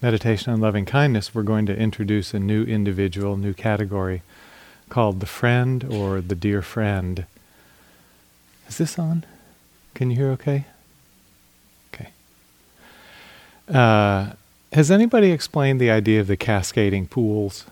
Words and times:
meditation 0.00 0.52
on 0.52 0.60
loving 0.60 0.84
kindness, 0.84 1.34
we're 1.34 1.42
going 1.42 1.66
to 1.66 1.76
introduce 1.76 2.32
a 2.32 2.38
new 2.38 2.64
individual, 2.64 3.36
new 3.36 3.52
category 3.52 4.22
called 4.88 5.20
the 5.20 5.26
friend 5.26 5.84
or 5.84 6.20
the 6.20 6.34
dear 6.34 6.62
friend. 6.62 7.26
Is 8.68 8.78
this 8.78 8.98
on? 8.98 9.24
Can 9.94 10.10
you 10.10 10.16
hear 10.16 10.30
okay? 10.30 10.66
Okay. 11.92 12.10
Uh, 13.68 14.32
has 14.72 14.90
anybody 14.90 15.32
explained 15.32 15.80
the 15.80 15.90
idea 15.90 16.20
of 16.20 16.26
the 16.26 16.36
cascading 16.36 17.06
pools 17.06 17.64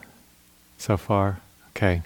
so 0.78 0.96
far? 0.96 1.40
Okay. 1.70 2.02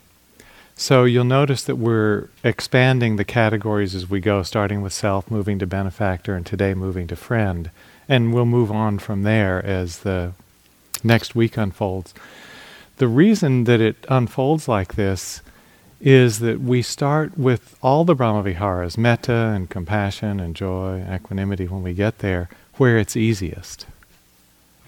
So 0.74 1.04
you'll 1.04 1.24
notice 1.24 1.62
that 1.64 1.76
we're 1.76 2.28
expanding 2.42 3.16
the 3.16 3.24
categories 3.24 3.94
as 3.94 4.08
we 4.08 4.20
go, 4.20 4.42
starting 4.42 4.80
with 4.80 4.92
self, 4.92 5.30
moving 5.30 5.58
to 5.58 5.66
benefactor, 5.66 6.34
and 6.34 6.44
today 6.44 6.74
moving 6.74 7.06
to 7.08 7.16
friend. 7.16 7.70
And 8.10 8.34
we'll 8.34 8.44
move 8.44 8.72
on 8.72 8.98
from 8.98 9.22
there 9.22 9.64
as 9.64 10.00
the 10.00 10.32
next 11.04 11.36
week 11.36 11.56
unfolds. 11.56 12.12
The 12.96 13.06
reason 13.06 13.64
that 13.64 13.80
it 13.80 14.04
unfolds 14.08 14.66
like 14.66 14.96
this 14.96 15.42
is 16.00 16.40
that 16.40 16.60
we 16.60 16.82
start 16.82 17.38
with 17.38 17.78
all 17.82 18.04
the 18.04 18.16
Brahmaviharas, 18.16 18.98
metta 18.98 19.52
and 19.54 19.70
compassion 19.70 20.40
and 20.40 20.56
joy, 20.56 21.06
equanimity 21.08 21.68
when 21.68 21.84
we 21.84 21.94
get 21.94 22.18
there, 22.18 22.48
where 22.78 22.98
it's 22.98 23.16
easiest. 23.16 23.86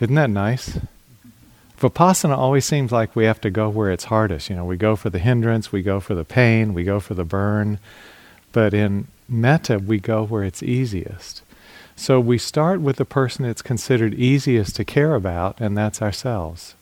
Isn't 0.00 0.16
that 0.16 0.30
nice? 0.30 0.80
Vipassana 1.78 2.36
always 2.36 2.64
seems 2.64 2.90
like 2.90 3.14
we 3.14 3.24
have 3.24 3.40
to 3.42 3.50
go 3.50 3.68
where 3.68 3.92
it's 3.92 4.04
hardest. 4.04 4.50
You 4.50 4.56
know, 4.56 4.64
we 4.64 4.76
go 4.76 4.96
for 4.96 5.10
the 5.10 5.18
hindrance, 5.20 5.70
we 5.70 5.82
go 5.82 6.00
for 6.00 6.14
the 6.14 6.24
pain, 6.24 6.74
we 6.74 6.82
go 6.82 6.98
for 6.98 7.14
the 7.14 7.24
burn. 7.24 7.78
But 8.50 8.74
in 8.74 9.06
metta, 9.28 9.78
we 9.78 10.00
go 10.00 10.24
where 10.24 10.42
it's 10.42 10.62
easiest. 10.62 11.42
So 11.96 12.18
we 12.20 12.38
start 12.38 12.80
with 12.80 12.96
the 12.96 13.04
person 13.04 13.44
it's 13.44 13.62
considered 13.62 14.14
easiest 14.14 14.76
to 14.76 14.84
care 14.84 15.14
about, 15.14 15.60
and 15.60 15.76
that's 15.76 16.02
ourselves. 16.02 16.74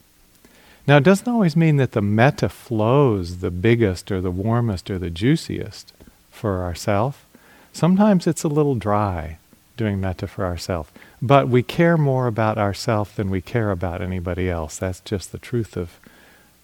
Now, 0.86 0.96
it 0.96 1.04
doesn't 1.04 1.28
always 1.28 1.56
mean 1.56 1.76
that 1.76 1.92
the 1.92 2.02
metta 2.02 2.48
flows 2.48 3.38
the 3.38 3.50
biggest 3.50 4.10
or 4.10 4.20
the 4.20 4.30
warmest 4.30 4.90
or 4.90 4.98
the 4.98 5.10
juiciest 5.10 5.92
for 6.30 6.62
ourself. 6.62 7.26
Sometimes 7.72 8.26
it's 8.26 8.44
a 8.44 8.48
little 8.48 8.74
dry 8.74 9.38
doing 9.76 10.00
metta 10.00 10.26
for 10.26 10.44
ourselves. 10.44 10.90
But 11.22 11.48
we 11.48 11.62
care 11.62 11.96
more 11.96 12.26
about 12.26 12.58
ourselves 12.58 13.12
than 13.12 13.30
we 13.30 13.40
care 13.40 13.70
about 13.70 14.02
anybody 14.02 14.50
else. 14.50 14.78
That's 14.78 15.00
just 15.00 15.32
the 15.32 15.38
truth 15.38 15.76
of 15.76 15.98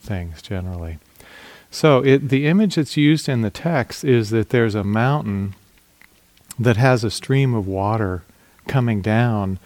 things 0.01 0.43
generally. 0.43 0.99
So 1.71 2.05
it, 2.05 2.29
the 2.29 2.47
image 2.47 2.77
that's 2.77 2.97
used 2.97 3.29
in 3.29 3.43
the 3.43 3.51
text 3.51 4.05
is 4.05 4.31
that 4.31 4.51
there's 4.51 4.75
a 4.75 4.85
mountain 4.85 5.55
that 6.59 6.77
has 6.77 7.05
a 7.05 7.11
stream 7.11 7.55
of 7.55 7.67
water 7.67 8.23
coming 8.67 9.01
down, 9.01 9.59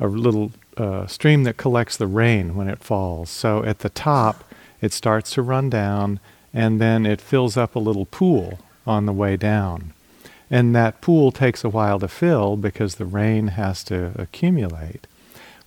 a 0.00 0.06
little 0.06 0.52
uh, 0.76 1.06
stream 1.06 1.44
that 1.44 1.56
collects 1.56 1.96
the 1.96 2.06
rain 2.06 2.54
when 2.54 2.68
it 2.68 2.82
falls. 2.82 3.30
So 3.30 3.64
at 3.64 3.80
the 3.80 3.88
top, 3.88 4.44
it 4.80 4.92
starts 4.92 5.30
to 5.32 5.42
run 5.42 5.70
down, 5.70 6.20
and 6.54 6.80
then 6.80 7.04
it 7.04 7.20
fills 7.20 7.56
up 7.56 7.74
a 7.74 7.80
little 7.80 8.06
pool 8.06 8.58
on 8.86 9.06
the 9.06 9.12
way 9.12 9.36
down. 9.36 9.92
And 10.50 10.74
that 10.74 11.00
pool 11.00 11.30
takes 11.30 11.62
a 11.62 11.68
while 11.68 11.98
to 11.98 12.08
fill 12.08 12.56
because 12.56 12.94
the 12.94 13.04
rain 13.04 13.48
has 13.48 13.84
to 13.84 14.12
accumulate. 14.16 15.06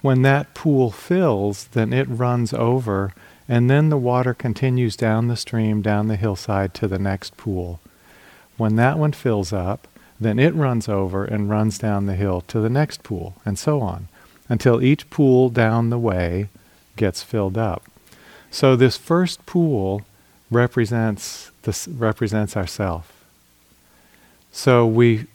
When 0.02 0.24
that 0.24 0.56
pool 0.56 0.90
fills, 0.90 1.66
then 1.66 1.94
it 1.94 2.08
runs 2.10 2.54
over, 2.54 3.14
and 3.48 3.70
then 3.70 3.90
the 3.90 3.98
water 3.98 4.34
continues 4.34 4.96
down 4.96 5.28
the 5.28 5.38
stream, 5.38 5.82
down 5.82 6.08
the 6.08 6.16
hillside 6.16 6.74
to 6.76 6.88
the 6.88 6.98
next 6.98 7.38
pool. 7.38 7.80
When 8.58 8.76
that 8.78 8.98
one 8.98 9.12
fills 9.12 9.54
up, 9.54 9.88
then 10.22 10.40
it 10.40 10.54
runs 10.54 10.88
over 10.88 11.26
and 11.26 11.50
runs 11.50 11.78
down 11.78 12.06
the 12.06 12.16
hill 12.16 12.42
to 12.42 12.60
the 12.60 12.70
next 12.70 13.04
pool, 13.04 13.36
and 13.44 13.58
so 13.58 13.82
on, 13.82 14.08
until 14.48 14.82
each 14.82 15.10
pool 15.10 15.50
down 15.50 15.90
the 15.90 16.00
way 16.00 16.48
gets 16.96 17.24
filled 17.24 17.58
up. 17.58 17.84
So 18.52 18.76
this 18.76 18.98
first 18.98 19.46
pool 19.46 20.04
represents 20.50 21.52
represents 21.88 22.58
ourself. 22.58 23.24
So 24.52 24.86
we, 24.86 25.28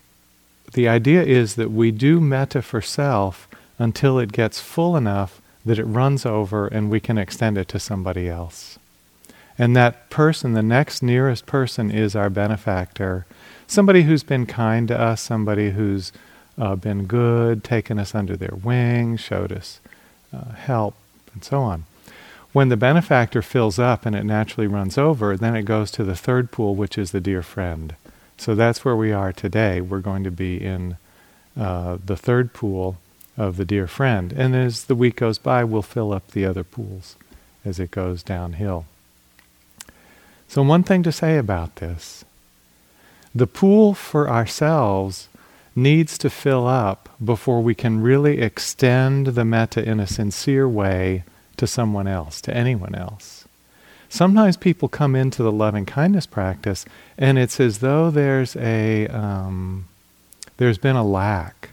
the 0.73 0.89
idea 0.89 1.23
is 1.23 1.55
that 1.55 1.71
we 1.71 1.91
do 1.91 2.21
metta 2.21 2.63
for 2.63 2.83
self 2.83 3.49
until 3.79 4.19
it 4.19 4.33
gets 4.33 4.61
full 4.61 4.97
enough 4.97 5.41
that 5.65 5.79
it 5.79 5.85
runs 5.85 6.25
over 6.25 6.67
and 6.69 6.91
we 6.91 7.01
can 7.01 7.19
extend 7.19 7.59
it 7.59 7.69
to 7.69 7.79
somebody 7.79 8.29
else. 8.29 8.79
And 9.59 9.75
that 9.75 10.11
person, 10.11 10.53
the 10.53 10.63
next 10.63 11.03
nearest 11.03 11.47
person, 11.47 11.91
is 11.91 12.15
our 12.15 12.29
benefactor. 12.29 13.25
Somebody 13.67 14.03
who's 14.03 14.23
been 14.23 14.47
kind 14.47 14.89
to 14.89 15.01
us, 15.01 15.21
somebody 15.21 15.71
who's 15.71 16.13
uh, 16.59 16.77
been 16.77 17.07
good, 17.07 17.65
taken 17.65 17.99
us 17.99 18.15
under 18.15 18.37
their 18.37 18.55
wing, 18.63 19.17
showed 19.17 19.53
us 19.53 19.81
uh, 20.33 20.53
help, 20.53 20.95
and 21.33 21.43
so 21.45 21.61
on. 21.61 21.85
When 22.53 22.69
the 22.69 22.77
benefactor 22.77 23.43
fills 23.43 23.79
up 23.79 24.07
and 24.07 24.17
it 24.17 24.25
naturally 24.25 24.67
runs 24.67 24.97
over, 24.97 25.37
then 25.37 25.55
it 25.55 25.65
goes 25.65 25.91
to 25.93 26.05
the 26.05 26.17
third 26.17 26.51
pool, 26.51 26.75
which 26.75 26.97
is 26.97 27.11
the 27.11 27.21
dear 27.21 27.43
friend. 27.43 27.95
So 28.39 28.55
that's 28.55 28.85
where 28.85 28.97
we 28.97 29.13
are 29.13 29.33
today. 29.33 29.81
We're 29.81 30.01
going 30.01 30.25
to 30.25 30.31
be 30.31 30.63
in 30.63 30.97
uh, 31.59 31.99
the 32.05 32.17
third 32.17 32.53
pool 32.53 32.99
of 33.37 33.57
the 33.57 33.65
dear 33.65 33.87
friend. 33.87 34.33
And 34.33 34.55
as 34.55 34.85
the 34.85 34.95
week 34.95 35.17
goes 35.17 35.39
by, 35.39 35.65
we'll 35.65 35.83
fill 35.83 36.13
up 36.13 36.29
the 36.31 36.45
other 36.45 36.65
pools 36.65 37.17
as 37.65 37.81
it 37.81 37.91
goes 37.91 38.23
downhill. 38.23 38.87
So, 40.49 40.63
one 40.63 40.85
thing 40.85 41.03
to 41.03 41.13
say 41.13 41.39
about 41.39 41.77
this 41.77 42.25
the 43.37 43.47
pool 43.47 43.93
for 43.93 44.31
ourselves 44.31 45.29
needs 45.75 46.17
to 46.17 46.31
fill 46.31 46.67
up 46.67 47.11
before 47.23 47.61
we 47.61 47.75
can 47.75 48.01
really 48.01 48.41
extend 48.41 49.27
the 49.27 49.45
metta 49.45 49.87
in 49.87 50.01
a 50.01 50.07
sincere 50.07 50.67
way 50.67 51.23
to 51.59 51.67
someone 51.67 52.07
else, 52.07 52.41
to 52.41 52.57
anyone 52.57 52.95
else. 52.95 53.47
Sometimes 54.09 54.57
people 54.57 54.89
come 54.89 55.15
into 55.15 55.43
the 55.43 55.53
loving 55.53 55.85
kindness 55.85 56.25
practice, 56.25 56.87
and 57.19 57.39
it's 57.39 57.61
as 57.61 57.81
though 57.81 58.11
there's 58.11 58.57
a 58.57 59.07
um, 59.09 59.87
there's 60.57 60.79
been 60.79 60.97
a 60.97 61.05
lack 61.05 61.71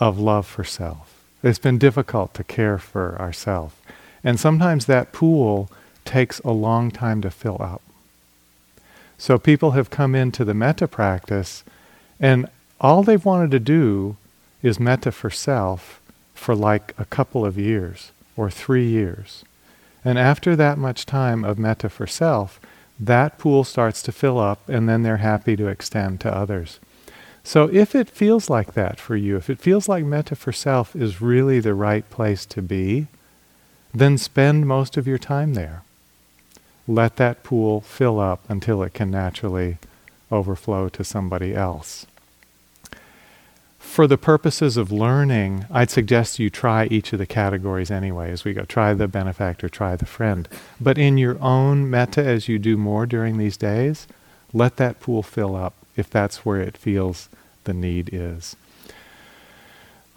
of 0.00 0.18
love 0.18 0.46
for 0.46 0.64
self. 0.64 1.22
It's 1.44 1.60
been 1.60 1.78
difficult 1.78 2.34
to 2.34 2.42
care 2.42 2.78
for 2.78 3.16
ourselves, 3.20 3.76
and 4.24 4.40
sometimes 4.40 4.86
that 4.86 5.12
pool 5.12 5.70
takes 6.04 6.40
a 6.40 6.50
long 6.50 6.90
time 6.90 7.22
to 7.22 7.30
fill 7.30 7.58
up. 7.60 7.82
So 9.18 9.38
people 9.38 9.72
have 9.72 9.90
come 9.90 10.14
into 10.14 10.44
the 10.44 10.54
metta 10.54 10.86
practice, 10.86 11.64
and 12.20 12.48
all 12.80 13.02
they've 13.02 13.24
wanted 13.24 13.50
to 13.52 13.60
do 13.60 14.16
is 14.62 14.78
metta 14.78 15.12
for 15.12 15.30
self 15.30 16.00
for 16.34 16.54
like 16.54 16.94
a 16.98 17.04
couple 17.06 17.44
of 17.44 17.58
years 17.58 18.12
or 18.36 18.50
three 18.50 18.86
years. 18.86 19.44
And 20.04 20.18
after 20.18 20.54
that 20.54 20.78
much 20.78 21.06
time 21.06 21.44
of 21.44 21.58
metta 21.58 21.88
for 21.88 22.06
self, 22.06 22.60
that 23.00 23.38
pool 23.38 23.64
starts 23.64 24.02
to 24.02 24.12
fill 24.12 24.38
up, 24.38 24.68
and 24.68 24.88
then 24.88 25.02
they're 25.02 25.18
happy 25.18 25.56
to 25.56 25.68
extend 25.68 26.20
to 26.20 26.34
others. 26.34 26.78
So 27.42 27.64
if 27.72 27.94
it 27.94 28.10
feels 28.10 28.50
like 28.50 28.74
that 28.74 28.98
for 28.98 29.16
you, 29.16 29.36
if 29.36 29.48
it 29.48 29.60
feels 29.60 29.88
like 29.88 30.04
metta 30.04 30.34
for 30.36 30.52
self 30.52 30.96
is 30.96 31.20
really 31.20 31.60
the 31.60 31.74
right 31.74 32.08
place 32.10 32.44
to 32.46 32.62
be, 32.62 33.06
then 33.94 34.18
spend 34.18 34.66
most 34.66 34.96
of 34.96 35.06
your 35.06 35.18
time 35.18 35.54
there. 35.54 35.82
Let 36.88 37.16
that 37.16 37.42
pool 37.42 37.80
fill 37.80 38.20
up 38.20 38.48
until 38.48 38.82
it 38.82 38.94
can 38.94 39.10
naturally 39.10 39.78
overflow 40.30 40.88
to 40.90 41.04
somebody 41.04 41.54
else 41.54 42.06
for 43.96 44.06
the 44.06 44.18
purposes 44.18 44.76
of 44.76 44.92
learning, 44.92 45.64
I'd 45.70 45.90
suggest 45.90 46.38
you 46.38 46.50
try 46.50 46.84
each 46.86 47.14
of 47.14 47.18
the 47.18 47.24
categories 47.24 47.90
anyway 47.90 48.30
as 48.30 48.44
we 48.44 48.52
go. 48.52 48.64
Try 48.64 48.92
the 48.92 49.08
benefactor, 49.08 49.70
try 49.70 49.96
the 49.96 50.04
friend. 50.04 50.46
But 50.78 50.98
in 50.98 51.16
your 51.16 51.40
own 51.40 51.88
metta, 51.88 52.22
as 52.22 52.46
you 52.46 52.58
do 52.58 52.76
more 52.76 53.06
during 53.06 53.38
these 53.38 53.56
days, 53.56 54.06
let 54.52 54.76
that 54.76 55.00
pool 55.00 55.22
fill 55.22 55.56
up 55.56 55.72
if 55.96 56.10
that's 56.10 56.44
where 56.44 56.60
it 56.60 56.76
feels 56.76 57.30
the 57.64 57.72
need 57.72 58.10
is. 58.12 58.54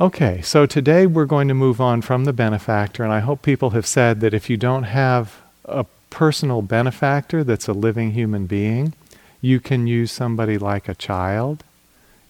Okay, 0.01 0.41
so 0.41 0.65
today 0.65 1.05
we're 1.05 1.25
going 1.25 1.47
to 1.47 1.53
move 1.53 1.79
on 1.79 2.01
from 2.01 2.25
the 2.25 2.33
benefactor, 2.33 3.05
and 3.05 3.13
I 3.13 3.19
hope 3.19 3.41
people 3.41 3.69
have 3.69 3.87
said 3.87 4.19
that 4.19 4.33
if 4.33 4.49
you 4.49 4.57
don't 4.57 4.83
have 4.83 5.37
a 5.63 5.85
personal 6.09 6.61
benefactor 6.61 7.43
that's 7.43 7.67
a 7.67 7.73
living 7.73 8.11
human 8.11 8.45
being, 8.45 8.93
you 9.41 9.59
can 9.59 9.87
use 9.87 10.11
somebody 10.11 10.57
like 10.57 10.89
a 10.89 10.95
child 10.95 11.63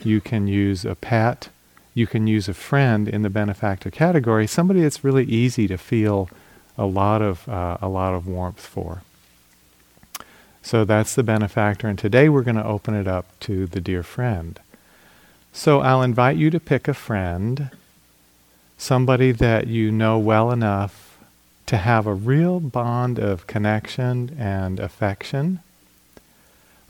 you 0.04 0.22
can 0.22 0.48
use 0.48 0.86
a 0.86 0.96
pet, 0.96 1.50
you 1.94 2.08
can 2.08 2.28
use 2.28 2.48
a 2.48 2.54
friend 2.54 3.08
in 3.08 3.22
the 3.22 3.30
benefactor 3.30 3.92
category, 3.92 4.48
somebody 4.48 4.82
that's 4.82 5.04
really 5.04 5.26
easy 5.26 5.68
to 5.68 5.78
feel 5.78 6.30
a 6.78 6.86
lot 6.86 7.22
of 7.22 7.48
uh, 7.50 7.78
a 7.82 7.90
lot 7.90 8.14
of 8.14 8.28
warmth 8.28 8.66
for. 8.66 9.02
So 10.62 10.86
that's 10.86 11.16
the 11.16 11.24
benefactor, 11.24 11.88
and 11.88 11.98
today 11.98 12.30
we're 12.30 12.44
going 12.44 12.56
to 12.56 12.66
open 12.66 12.94
it 12.94 13.08
up 13.08 13.26
to 13.42 13.66
the 13.66 13.82
dear 13.82 14.04
friend. 14.04 14.60
So 15.52 15.82
I'll 15.82 16.04
invite 16.04 16.38
you 16.38 16.50
to 16.52 16.60
pick 16.60 16.88
a 16.88 16.94
friend, 16.94 17.72
somebody 18.78 19.32
that 19.32 19.68
you 19.68 19.92
know 19.92 20.18
well 20.20 20.52
enough 20.52 21.09
to 21.70 21.78
have 21.78 22.06
a 22.06 22.14
real 22.14 22.60
bond 22.60 23.18
of 23.18 23.48
connection 23.48 24.36
and 24.38 24.80
affection 24.80 25.60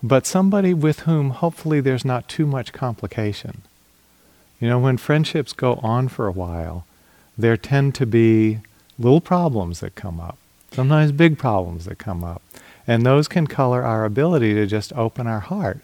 but 0.01 0.25
somebody 0.25 0.73
with 0.73 1.01
whom 1.01 1.31
hopefully 1.31 1.81
there's 1.81 2.05
not 2.05 2.29
too 2.29 2.45
much 2.45 2.71
complication. 2.71 3.61
You 4.59 4.69
know, 4.69 4.79
when 4.79 4.97
friendships 4.97 5.53
go 5.53 5.75
on 5.75 6.07
for 6.07 6.27
a 6.27 6.31
while, 6.31 6.85
there 7.37 7.57
tend 7.57 7.95
to 7.95 8.05
be 8.05 8.59
little 8.97 9.21
problems 9.21 9.79
that 9.79 9.95
come 9.95 10.19
up, 10.19 10.37
sometimes 10.71 11.11
big 11.11 11.37
problems 11.37 11.85
that 11.85 11.97
come 11.97 12.23
up. 12.23 12.41
And 12.87 13.05
those 13.05 13.27
can 13.27 13.47
color 13.47 13.83
our 13.83 14.03
ability 14.05 14.53
to 14.55 14.65
just 14.65 14.91
open 14.93 15.27
our 15.27 15.41
heart 15.41 15.83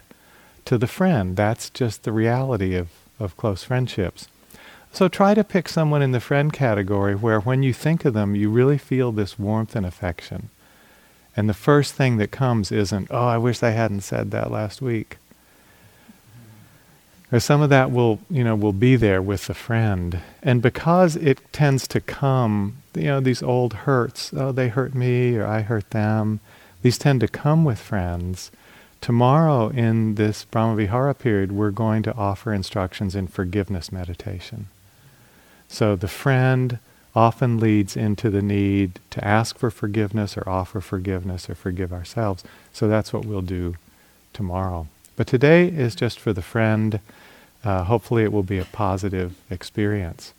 to 0.66 0.78
the 0.78 0.88
friend. 0.88 1.36
That's 1.36 1.70
just 1.70 2.04
the 2.04 2.12
reality 2.12 2.76
of, 2.76 2.90
of 3.20 3.38
close 3.38 3.64
friendships. 3.64 4.28
So 4.96 5.10
try 5.10 5.34
to 5.34 5.44
pick 5.44 5.68
someone 5.68 6.02
in 6.02 6.14
the 6.14 6.22
friend 6.22 6.54
category 6.54 7.16
where 7.16 7.42
when 7.42 7.64
you 7.64 7.74
think 7.74 8.06
of 8.06 8.14
them, 8.14 8.34
you 8.34 8.50
really 8.50 8.78
feel 8.78 9.12
this 9.12 9.38
warmth 9.38 9.76
and 9.76 9.86
affection. 9.86 10.48
And 11.36 11.50
the 11.50 11.54
first 11.54 11.96
thing 11.96 12.16
that 12.16 12.32
comes 12.32 12.72
isn't, 12.72 13.10
oh, 13.12 13.28
I 13.28 13.38
wish 13.38 13.62
I 13.62 13.72
hadn't 13.72 14.02
said 14.02 14.32
that 14.32 14.52
last 14.52 14.82
week. 14.82 15.18
Or 17.30 17.42
some 17.42 17.62
of 17.62 17.70
that 17.72 17.92
will, 17.92 18.20
you 18.30 18.42
know, 18.42 18.56
will 18.56 18.72
be 18.72 18.96
there 18.96 19.22
with 19.22 19.48
the 19.48 19.54
friend. 19.54 20.22
And 20.42 20.62
because 20.62 21.18
it 21.18 21.42
tends 21.52 21.90
to 21.90 22.00
come, 22.00 22.78
you 22.94 23.08
know, 23.08 23.20
these 23.20 23.44
old 23.44 23.74
hurts, 23.74 24.34
oh, 24.34 24.54
they 24.54 24.70
hurt 24.70 24.96
me 24.96 25.36
or 25.36 25.46
I 25.46 25.60
hurt 25.60 25.90
them, 25.90 26.40
these 26.84 26.98
tend 26.98 27.20
to 27.20 27.28
come 27.28 27.66
with 27.66 27.80
friends. 27.80 28.50
Tomorrow 29.02 29.72
in 29.72 30.16
this 30.16 30.46
Brahmavihara 30.46 31.20
period, 31.20 31.52
we're 31.52 31.72
going 31.72 32.02
to 32.04 32.16
offer 32.16 32.54
instructions 32.54 33.14
in 33.14 33.28
forgiveness 33.28 33.92
meditation. 33.92 34.68
So 35.68 35.96
the 35.96 36.08
friend 36.08 36.80
often 37.16 37.60
leads 37.60 37.96
into 37.96 38.30
the 38.30 38.42
need 38.42 39.00
to 39.10 39.26
ask 39.26 39.58
for 39.58 39.72
forgiveness 39.72 40.38
or 40.38 40.48
offer 40.48 40.82
forgiveness 40.82 41.50
or 41.50 41.56
forgive 41.56 41.94
ourselves. 41.94 42.44
So 42.74 42.88
that's 42.88 43.14
what 43.14 43.26
we'll 43.26 43.42
do 43.42 43.76
tomorrow. 44.34 44.88
But 45.16 45.28
today 45.28 45.68
is 45.68 45.96
just 45.96 46.20
for 46.20 46.34
the 46.34 46.42
friend. 46.42 47.00
Uh, 47.64 47.86
hopefully, 47.86 48.24
it 48.24 48.34
will 48.34 48.44
be 48.44 48.60
a 48.60 48.66
positive 48.66 49.36
experience. 49.50 50.34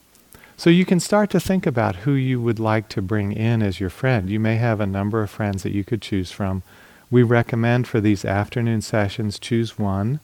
So 0.58 0.70
you 0.70 0.84
can 0.84 1.00
start 1.00 1.30
to 1.30 1.40
think 1.40 1.66
about 1.66 1.96
who 1.96 2.12
you 2.12 2.40
would 2.40 2.58
like 2.58 2.88
to 2.90 3.02
bring 3.02 3.32
in 3.32 3.62
as 3.62 3.80
your 3.80 3.90
friend. 3.90 4.28
You 4.30 4.40
may 4.40 4.56
have 4.56 4.80
a 4.80 4.86
number 4.86 5.22
of 5.22 5.30
friends 5.30 5.62
that 5.62 5.72
you 5.72 5.84
could 5.84 6.00
choose 6.00 6.30
from. 6.30 6.62
We 7.10 7.22
recommend 7.22 7.86
for 7.86 8.00
these 8.00 8.24
afternoon 8.24 8.80
sessions 8.80 9.38
choose 9.38 9.78
one, 9.78 10.20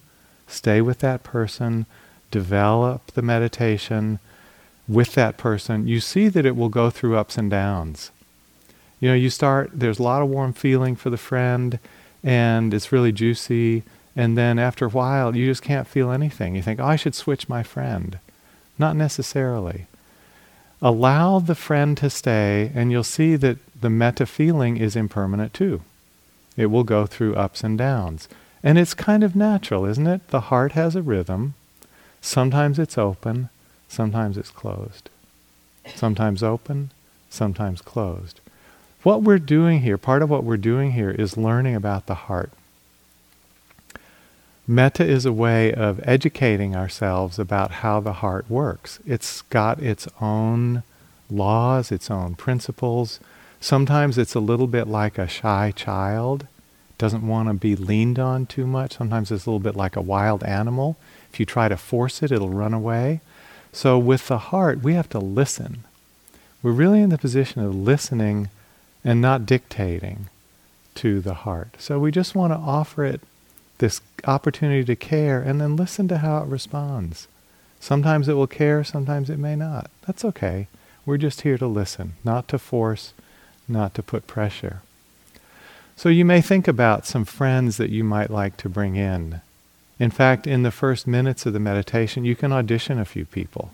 stay 0.46 0.80
with 0.80 0.98
that 1.00 1.22
person, 1.22 1.86
develop 2.30 3.12
the 3.12 3.22
meditation 3.22 4.18
with 4.88 5.14
that 5.14 5.36
person. 5.36 5.86
You 5.86 6.00
see 6.00 6.28
that 6.28 6.46
it 6.46 6.56
will 6.56 6.68
go 6.68 6.90
through 6.90 7.16
ups 7.16 7.38
and 7.38 7.50
downs. 7.50 8.10
You 9.00 9.08
know, 9.08 9.14
you 9.14 9.30
start, 9.30 9.70
there's 9.72 9.98
a 9.98 10.02
lot 10.02 10.22
of 10.22 10.28
warm 10.28 10.52
feeling 10.52 10.96
for 10.96 11.10
the 11.10 11.16
friend, 11.16 11.78
and 12.22 12.72
it's 12.72 12.92
really 12.92 13.12
juicy. 13.12 13.82
And 14.14 14.36
then 14.36 14.58
after 14.58 14.86
a 14.86 14.90
while, 14.90 15.34
you 15.34 15.46
just 15.46 15.62
can't 15.62 15.88
feel 15.88 16.10
anything. 16.10 16.54
You 16.54 16.62
think, 16.62 16.80
oh, 16.80 16.84
I 16.84 16.96
should 16.96 17.14
switch 17.14 17.48
my 17.48 17.62
friend. 17.62 18.18
Not 18.78 18.96
necessarily. 18.96 19.86
Allow 20.80 21.38
the 21.38 21.54
friend 21.54 21.96
to 21.98 22.10
stay, 22.10 22.70
and 22.74 22.90
you'll 22.90 23.04
see 23.04 23.36
that 23.36 23.58
the 23.80 23.90
metta 23.90 24.26
feeling 24.26 24.76
is 24.76 24.96
impermanent 24.96 25.54
too. 25.54 25.82
It 26.56 26.66
will 26.66 26.84
go 26.84 27.06
through 27.06 27.34
ups 27.34 27.64
and 27.64 27.78
downs. 27.78 28.28
And 28.62 28.78
it's 28.78 28.94
kind 28.94 29.24
of 29.24 29.34
natural, 29.34 29.84
isn't 29.86 30.06
it? 30.06 30.28
The 30.28 30.42
heart 30.42 30.72
has 30.72 30.94
a 30.94 31.02
rhythm. 31.02 31.54
Sometimes 32.20 32.78
it's 32.78 32.96
open, 32.96 33.48
sometimes 33.92 34.36
it's 34.38 34.50
closed. 34.50 35.10
Sometimes 35.94 36.42
open, 36.42 36.90
sometimes 37.28 37.80
closed. 37.82 38.40
What 39.02 39.22
we're 39.22 39.38
doing 39.38 39.80
here, 39.80 39.98
part 39.98 40.22
of 40.22 40.30
what 40.30 40.44
we're 40.44 40.56
doing 40.56 40.92
here, 40.92 41.10
is 41.10 41.36
learning 41.36 41.74
about 41.74 42.06
the 42.06 42.14
heart. 42.14 42.50
Metta 44.66 45.04
is 45.04 45.26
a 45.26 45.32
way 45.32 45.72
of 45.72 46.00
educating 46.04 46.76
ourselves 46.76 47.38
about 47.38 47.82
how 47.82 47.98
the 47.98 48.14
heart 48.14 48.48
works. 48.48 49.00
It's 49.04 49.42
got 49.42 49.80
its 49.80 50.06
own 50.20 50.84
laws, 51.28 51.90
its 51.90 52.10
own 52.10 52.36
principles. 52.36 53.18
Sometimes 53.60 54.18
it's 54.18 54.34
a 54.34 54.40
little 54.40 54.68
bit 54.68 54.86
like 54.86 55.18
a 55.18 55.26
shy 55.26 55.72
child, 55.74 56.46
doesn't 56.96 57.26
want 57.26 57.48
to 57.48 57.54
be 57.54 57.74
leaned 57.74 58.20
on 58.20 58.46
too 58.46 58.66
much. 58.66 58.96
Sometimes 58.96 59.32
it's 59.32 59.46
a 59.46 59.50
little 59.50 59.58
bit 59.58 59.74
like 59.74 59.96
a 59.96 60.00
wild 60.00 60.44
animal. 60.44 60.96
If 61.32 61.40
you 61.40 61.46
try 61.46 61.68
to 61.68 61.76
force 61.76 62.22
it, 62.22 62.30
it'll 62.30 62.48
run 62.48 62.72
away. 62.72 63.20
So 63.72 63.98
with 63.98 64.28
the 64.28 64.38
heart, 64.38 64.82
we 64.82 64.94
have 64.94 65.08
to 65.10 65.18
listen. 65.18 65.84
We're 66.62 66.72
really 66.72 67.00
in 67.00 67.10
the 67.10 67.18
position 67.18 67.64
of 67.64 67.74
listening 67.74 68.50
and 69.04 69.20
not 69.20 69.46
dictating 69.46 70.28
to 70.96 71.20
the 71.20 71.34
heart. 71.34 71.76
So 71.78 71.98
we 71.98 72.10
just 72.10 72.34
want 72.34 72.52
to 72.52 72.58
offer 72.58 73.04
it 73.04 73.22
this 73.78 74.00
opportunity 74.24 74.84
to 74.84 74.94
care 74.94 75.40
and 75.40 75.60
then 75.60 75.74
listen 75.74 76.06
to 76.08 76.18
how 76.18 76.42
it 76.42 76.46
responds. 76.46 77.26
Sometimes 77.80 78.28
it 78.28 78.34
will 78.34 78.46
care, 78.46 78.84
sometimes 78.84 79.28
it 79.28 79.38
may 79.38 79.56
not. 79.56 79.90
That's 80.06 80.24
okay. 80.24 80.68
We're 81.04 81.16
just 81.16 81.40
here 81.40 81.58
to 81.58 81.66
listen, 81.66 82.12
not 82.22 82.46
to 82.48 82.58
force, 82.58 83.12
not 83.66 83.94
to 83.94 84.02
put 84.02 84.28
pressure. 84.28 84.82
So 85.96 86.08
you 86.08 86.24
may 86.24 86.40
think 86.40 86.68
about 86.68 87.06
some 87.06 87.24
friends 87.24 87.76
that 87.78 87.90
you 87.90 88.04
might 88.04 88.30
like 88.30 88.56
to 88.58 88.68
bring 88.68 88.94
in. 88.94 89.40
In 90.02 90.10
fact, 90.10 90.48
in 90.48 90.64
the 90.64 90.72
first 90.72 91.06
minutes 91.06 91.46
of 91.46 91.52
the 91.52 91.60
meditation, 91.60 92.24
you 92.24 92.34
can 92.34 92.50
audition 92.50 92.98
a 92.98 93.04
few 93.04 93.24
people. 93.24 93.72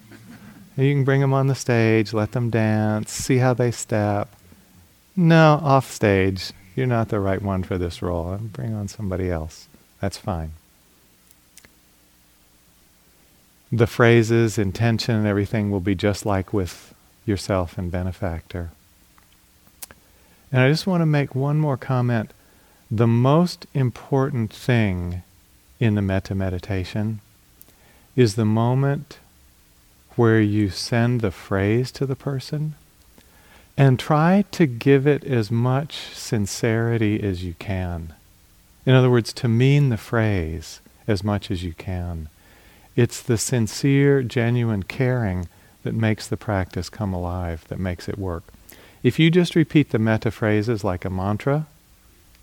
You 0.76 0.92
can 0.92 1.02
bring 1.02 1.22
them 1.22 1.32
on 1.32 1.46
the 1.46 1.54
stage, 1.54 2.12
let 2.12 2.32
them 2.32 2.50
dance, 2.50 3.10
see 3.10 3.38
how 3.38 3.54
they 3.54 3.70
step. 3.70 4.28
No, 5.16 5.58
off 5.62 5.90
stage, 5.90 6.52
you're 6.76 6.86
not 6.86 7.08
the 7.08 7.18
right 7.18 7.40
one 7.40 7.62
for 7.62 7.78
this 7.78 8.02
role. 8.02 8.36
Bring 8.36 8.74
on 8.74 8.88
somebody 8.88 9.30
else. 9.30 9.68
That's 10.02 10.18
fine. 10.18 10.52
The 13.72 13.86
phrases, 13.86 14.58
intention, 14.58 15.14
and 15.14 15.26
everything 15.26 15.70
will 15.70 15.80
be 15.80 15.94
just 15.94 16.26
like 16.26 16.52
with 16.52 16.94
yourself 17.24 17.78
and 17.78 17.90
benefactor. 17.90 18.68
And 20.52 20.60
I 20.60 20.68
just 20.68 20.86
want 20.86 21.00
to 21.00 21.06
make 21.06 21.34
one 21.34 21.58
more 21.58 21.78
comment. 21.78 22.32
The 22.90 23.06
most 23.06 23.64
important 23.72 24.52
thing 24.52 25.22
in 25.80 25.94
the 25.94 26.02
metta 26.02 26.34
meditation 26.34 27.20
is 28.16 28.34
the 28.34 28.44
moment 28.44 29.18
where 30.16 30.40
you 30.40 30.68
send 30.70 31.20
the 31.20 31.30
phrase 31.30 31.92
to 31.92 32.04
the 32.04 32.16
person 32.16 32.74
and 33.76 33.98
try 33.98 34.44
to 34.50 34.66
give 34.66 35.06
it 35.06 35.22
as 35.22 35.50
much 35.50 35.94
sincerity 36.12 37.22
as 37.22 37.44
you 37.44 37.54
can. 37.60 38.12
In 38.84 38.94
other 38.94 39.10
words, 39.10 39.32
to 39.34 39.46
mean 39.46 39.88
the 39.88 39.96
phrase 39.96 40.80
as 41.06 41.22
much 41.22 41.50
as 41.50 41.62
you 41.62 41.72
can. 41.74 42.28
It's 42.96 43.22
the 43.22 43.38
sincere, 43.38 44.24
genuine 44.24 44.82
caring 44.82 45.48
that 45.84 45.94
makes 45.94 46.26
the 46.26 46.36
practice 46.36 46.88
come 46.90 47.14
alive, 47.14 47.64
that 47.68 47.78
makes 47.78 48.08
it 48.08 48.18
work. 48.18 48.42
If 49.04 49.20
you 49.20 49.30
just 49.30 49.54
repeat 49.54 49.90
the 49.90 50.00
metta 50.00 50.32
phrases 50.32 50.82
like 50.82 51.04
a 51.04 51.10
mantra, 51.10 51.68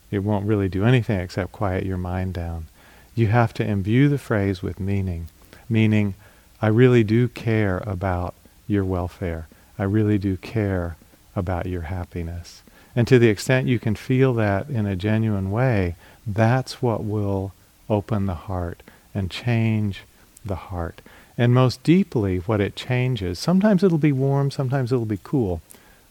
it 0.10 0.20
won't 0.20 0.46
really 0.46 0.70
do 0.70 0.86
anything 0.86 1.20
except 1.20 1.52
quiet 1.52 1.86
your 1.86 1.98
mind 1.98 2.34
down. 2.34 2.68
You 3.16 3.28
have 3.28 3.54
to 3.56 3.66
imbue 3.66 4.10
the 4.10 4.18
phrase 4.18 4.62
with 4.62 4.80
meaning, 4.80 5.30
meaning, 5.70 6.16
I 6.62 6.68
really 6.68 7.04
do 7.04 7.28
care 7.30 7.78
about 7.86 8.36
your 8.68 8.84
welfare. 8.84 9.48
I 9.80 9.84
really 9.84 10.18
do 10.18 10.36
care 10.38 10.98
about 11.36 11.66
your 11.66 11.84
happiness. 11.84 12.62
And 12.96 13.08
to 13.08 13.18
the 13.18 13.30
extent 13.30 13.68
you 13.68 13.80
can 13.80 13.96
feel 13.96 14.34
that 14.36 14.70
in 14.70 14.86
a 14.86 14.96
genuine 14.96 15.52
way, 15.52 15.96
that's 16.28 16.82
what 16.82 17.04
will 17.04 17.54
open 17.90 18.26
the 18.26 18.36
heart 18.36 18.84
and 19.14 19.32
change 19.32 20.04
the 20.46 20.56
heart. 20.56 21.02
And 21.38 21.54
most 21.54 21.84
deeply, 21.84 22.38
what 22.38 22.62
it 22.62 22.76
changes, 22.76 23.40
sometimes 23.40 23.84
it'll 23.84 23.98
be 23.98 24.14
warm, 24.14 24.52
sometimes 24.52 24.92
it'll 24.92 25.06
be 25.06 25.20
cool. 25.24 25.62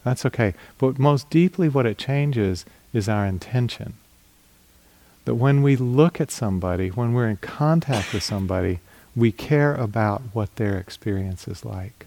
That's 0.05 0.27
okay. 0.27 0.55
But 0.79 0.99
most 0.99 1.31
deeply, 1.31 1.69
what 1.69 1.87
it 1.87 1.97
changes 1.97 2.65
is 2.93 3.09
our 3.09 3.27
intention. 3.27 3.95
That 5.25 5.37
when 5.37 5.63
we 5.63 5.77
look 5.77 6.21
at 6.21 6.31
somebody, 6.31 6.89
when 6.89 7.15
we're 7.15 7.29
in 7.29 7.39
contact 7.39 8.13
with 8.13 8.23
somebody, 8.23 8.81
we 9.17 9.33
care 9.33 9.75
about 9.75 10.23
what 10.33 10.57
their 10.57 10.77
experience 10.77 11.49
is 11.49 11.65
like. 11.65 12.07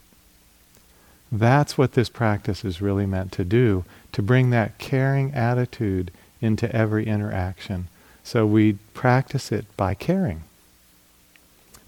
That's 1.31 1.77
what 1.77 1.93
this 1.93 2.09
practice 2.09 2.63
is 2.63 2.81
really 2.81 3.05
meant 3.05 3.31
to 3.33 3.43
do, 3.43 3.85
to 4.13 4.21
bring 4.21 4.49
that 4.51 4.77
caring 4.77 5.33
attitude 5.33 6.11
into 6.41 6.73
every 6.75 7.05
interaction. 7.05 7.87
So 8.23 8.45
we 8.45 8.73
practice 8.93 9.51
it 9.51 9.65
by 9.75 9.93
caring. 9.93 10.43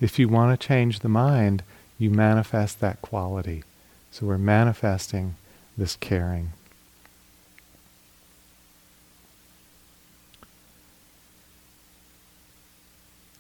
If 0.02 0.18
you 0.18 0.30
want 0.30 0.60
to 0.60 0.68
change 0.68 1.00
the 1.00 1.10
mind, 1.10 1.64
you 1.98 2.10
manifest 2.10 2.80
that 2.80 3.02
quality. 3.02 3.64
So 4.12 4.26
we're 4.26 4.38
manifesting 4.38 5.36
this 5.78 5.96
caring. 5.96 6.54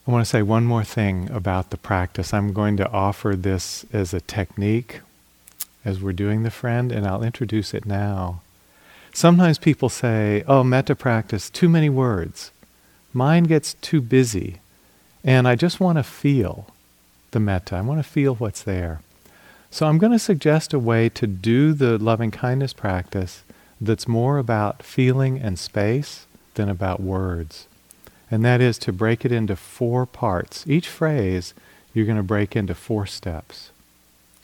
I 0.09 0.11
want 0.11 0.25
to 0.25 0.29
say 0.29 0.41
one 0.41 0.65
more 0.65 0.83
thing 0.83 1.29
about 1.29 1.69
the 1.69 1.77
practice. 1.77 2.33
I'm 2.33 2.51
going 2.51 2.77
to 2.77 2.89
offer 2.89 3.35
this 3.35 3.85
as 3.93 4.11
a 4.11 4.19
technique 4.19 5.01
as 5.85 6.01
we're 6.01 6.13
doing 6.13 6.41
the 6.41 6.49
friend, 6.49 6.91
and 6.91 7.05
I'll 7.05 7.21
introduce 7.21 7.75
it 7.75 7.85
now. 7.85 8.41
Sometimes 9.13 9.59
people 9.59 9.87
say, 9.87 10.43
oh, 10.47 10.63
metta 10.63 10.95
practice, 10.95 11.47
too 11.51 11.69
many 11.69 11.89
words 11.89 12.49
mind 13.13 13.49
gets 13.49 13.75
too 13.75 14.01
busy 14.01 14.57
and 15.23 15.47
I 15.47 15.55
just 15.55 15.79
want 15.79 15.99
to 15.99 16.03
feel 16.03 16.65
the 17.29 17.39
metta. 17.39 17.75
I 17.75 17.81
want 17.81 18.03
to 18.03 18.09
feel 18.09 18.33
what's 18.33 18.63
there. 18.63 19.01
So 19.69 19.85
I'm 19.85 19.99
going 19.99 20.11
to 20.11 20.17
suggest 20.17 20.73
a 20.73 20.79
way 20.79 21.09
to 21.09 21.27
do 21.27 21.73
the 21.73 21.99
loving 21.99 22.31
kindness 22.31 22.73
practice 22.73 23.43
that's 23.79 24.07
more 24.07 24.39
about 24.39 24.81
feeling 24.81 25.39
and 25.39 25.59
space 25.59 26.25
than 26.55 26.67
about 26.67 26.99
words. 26.99 27.67
And 28.31 28.45
that 28.45 28.61
is 28.61 28.77
to 28.79 28.93
break 28.93 29.25
it 29.25 29.31
into 29.31 29.55
four 29.55 30.05
parts. 30.05 30.65
Each 30.67 30.87
phrase 30.87 31.53
you're 31.93 32.05
going 32.05 32.17
to 32.17 32.23
break 32.23 32.55
into 32.55 32.75
four 32.75 33.05
steps. 33.05 33.71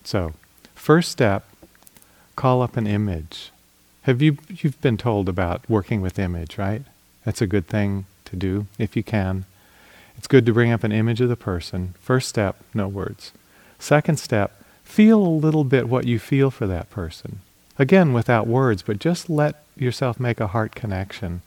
So, 0.03 0.33
first 0.73 1.11
step, 1.11 1.45
call 2.35 2.61
up 2.61 2.77
an 2.77 2.87
image. 2.87 3.51
Have 4.03 4.21
you 4.21 4.37
you've 4.49 4.79
been 4.81 4.97
told 4.97 5.29
about 5.29 5.67
working 5.69 6.01
with 6.01 6.19
image, 6.19 6.57
right? 6.57 6.83
That's 7.23 7.41
a 7.41 7.47
good 7.47 7.67
thing 7.67 8.05
to 8.25 8.35
do 8.35 8.67
if 8.77 8.95
you 8.95 9.03
can. 9.03 9.45
It's 10.17 10.27
good 10.27 10.45
to 10.45 10.53
bring 10.53 10.71
up 10.71 10.83
an 10.83 10.91
image 10.91 11.21
of 11.21 11.29
the 11.29 11.35
person. 11.35 11.93
First 11.99 12.29
step, 12.29 12.57
no 12.73 12.87
words. 12.87 13.31
Second 13.79 14.17
step, 14.19 14.63
feel 14.83 15.19
a 15.19 15.27
little 15.27 15.63
bit 15.63 15.89
what 15.89 16.05
you 16.05 16.19
feel 16.19 16.51
for 16.51 16.67
that 16.67 16.89
person. 16.89 17.39
Again, 17.77 18.13
without 18.13 18.47
words, 18.47 18.81
but 18.81 18.99
just 18.99 19.29
let 19.29 19.63
yourself 19.75 20.19
make 20.19 20.39
a 20.39 20.47
heart 20.47 20.73
connection 20.73 21.41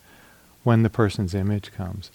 when 0.64 0.82
the 0.82 0.90
person's 0.90 1.34
image 1.34 1.72
comes. 1.72 2.10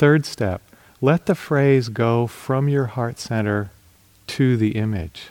Third 0.00 0.24
step, 0.24 0.62
let 1.02 1.26
the 1.26 1.34
phrase 1.34 1.90
go 1.90 2.26
from 2.26 2.70
your 2.70 2.86
heart 2.86 3.18
center 3.18 3.70
to 4.28 4.56
the 4.56 4.70
image. 4.70 5.28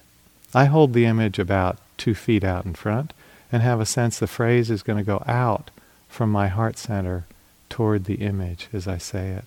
I 0.53 0.65
hold 0.65 0.93
the 0.93 1.05
image 1.05 1.39
about 1.39 1.79
two 1.97 2.13
feet 2.13 2.43
out 2.43 2.65
in 2.65 2.75
front 2.75 3.11
and 3.51 3.63
have 3.63 3.79
a 3.81 3.85
sense 3.87 4.19
the 4.19 4.27
phrase 4.27 4.69
is 4.69 4.83
going 4.83 4.99
to 4.99 5.03
go 5.03 5.23
out 5.25 5.71
from 6.07 6.31
my 6.31 6.49
heart 6.49 6.77
center 6.77 7.25
toward 7.67 8.05
the 8.05 8.21
image 8.21 8.69
as 8.71 8.87
I 8.87 8.99
say 8.99 9.29
it. 9.29 9.45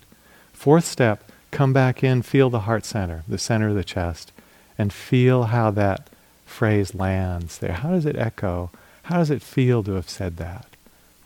Fourth 0.53 0.87
step, 0.87 1.31
come 1.53 1.73
back 1.73 2.03
in, 2.03 2.23
feel 2.23 2.51
the 2.51 2.67
heart 2.67 2.85
center, 2.85 3.23
the 3.29 3.39
center 3.39 3.69
of 3.69 3.77
the 3.77 3.85
chest, 3.85 4.33
and 4.77 4.93
feel 4.93 5.45
how 5.45 5.71
that 5.71 6.11
phrase 6.47 6.97
lands 6.97 7.59
there. 7.59 7.75
How 7.75 7.91
does 7.91 8.07
it 8.07 8.17
echo? 8.17 8.73
How 9.05 9.19
does 9.19 9.31
it 9.31 9.41
feel 9.41 9.85
to 9.85 9.93
have 9.93 10.11
said 10.11 10.39
that? 10.39 10.67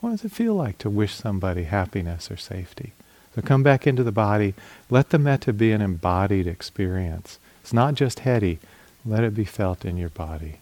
What 0.02 0.10
does 0.10 0.26
it 0.26 0.32
feel 0.32 0.54
like 0.54 0.76
to 0.80 0.90
wish 0.90 1.14
somebody 1.14 1.62
happiness 1.64 2.30
or 2.30 2.36
safety? 2.36 2.92
So 3.36 3.42
come 3.42 3.62
back 3.62 3.86
into 3.86 4.02
the 4.02 4.10
body. 4.10 4.54
Let 4.88 5.10
the 5.10 5.18
metta 5.18 5.52
be 5.52 5.70
an 5.70 5.82
embodied 5.82 6.46
experience. 6.46 7.38
It's 7.60 7.72
not 7.72 7.94
just 7.94 8.20
heady. 8.20 8.58
Let 9.04 9.24
it 9.24 9.34
be 9.34 9.44
felt 9.44 9.84
in 9.84 9.98
your 9.98 10.08
body. 10.08 10.56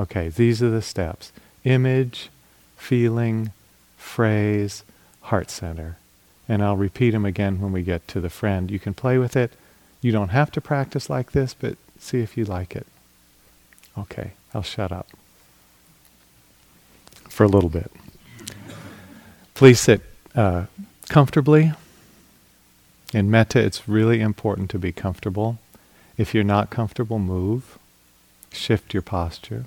Okay, 0.00 0.28
these 0.28 0.60
are 0.62 0.70
the 0.70 0.82
steps. 0.82 1.30
Image, 1.62 2.28
feeling, 2.76 3.52
phrase, 3.96 4.82
heart 5.22 5.48
center. 5.48 5.96
And 6.48 6.60
I'll 6.60 6.76
repeat 6.76 7.10
them 7.10 7.24
again 7.24 7.60
when 7.60 7.70
we 7.70 7.82
get 7.82 8.08
to 8.08 8.20
the 8.20 8.28
friend. 8.28 8.68
You 8.68 8.80
can 8.80 8.94
play 8.94 9.16
with 9.16 9.36
it. 9.36 9.52
You 10.00 10.10
don't 10.10 10.30
have 10.30 10.50
to 10.52 10.60
practice 10.60 11.08
like 11.08 11.30
this, 11.30 11.54
but 11.54 11.76
see 12.00 12.20
if 12.20 12.36
you 12.36 12.44
like 12.44 12.74
it. 12.74 12.86
Okay, 13.96 14.32
I'll 14.52 14.62
shut 14.62 14.90
up 14.90 15.08
for 17.28 17.44
a 17.44 17.48
little 17.48 17.70
bit. 17.70 17.92
Please 19.54 19.78
sit 19.78 20.02
uh, 20.34 20.64
comfortably. 21.08 21.72
In 23.12 23.30
metta, 23.30 23.60
it's 23.60 23.88
really 23.88 24.20
important 24.20 24.70
to 24.70 24.78
be 24.78 24.90
comfortable. 24.90 25.58
If 26.16 26.34
you're 26.34 26.44
not 26.44 26.70
comfortable, 26.70 27.18
move. 27.18 27.78
Shift 28.50 28.94
your 28.94 29.02
posture. 29.02 29.64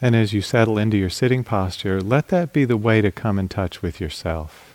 And 0.00 0.14
as 0.14 0.32
you 0.32 0.42
settle 0.42 0.78
into 0.78 0.96
your 0.96 1.10
sitting 1.10 1.42
posture, 1.42 2.00
let 2.00 2.28
that 2.28 2.52
be 2.52 2.64
the 2.64 2.76
way 2.76 3.00
to 3.00 3.10
come 3.10 3.38
in 3.38 3.48
touch 3.48 3.82
with 3.82 4.00
yourself. 4.00 4.74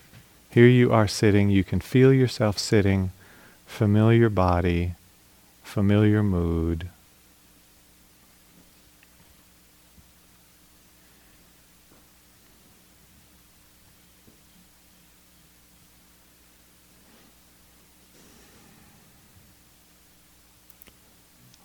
Here 0.50 0.68
you 0.68 0.92
are 0.92 1.08
sitting, 1.08 1.50
you 1.50 1.64
can 1.64 1.80
feel 1.80 2.12
yourself 2.12 2.58
sitting 2.58 3.12
familiar 3.72 4.30
body, 4.30 4.94
familiar 5.64 6.22
mood. 6.22 6.90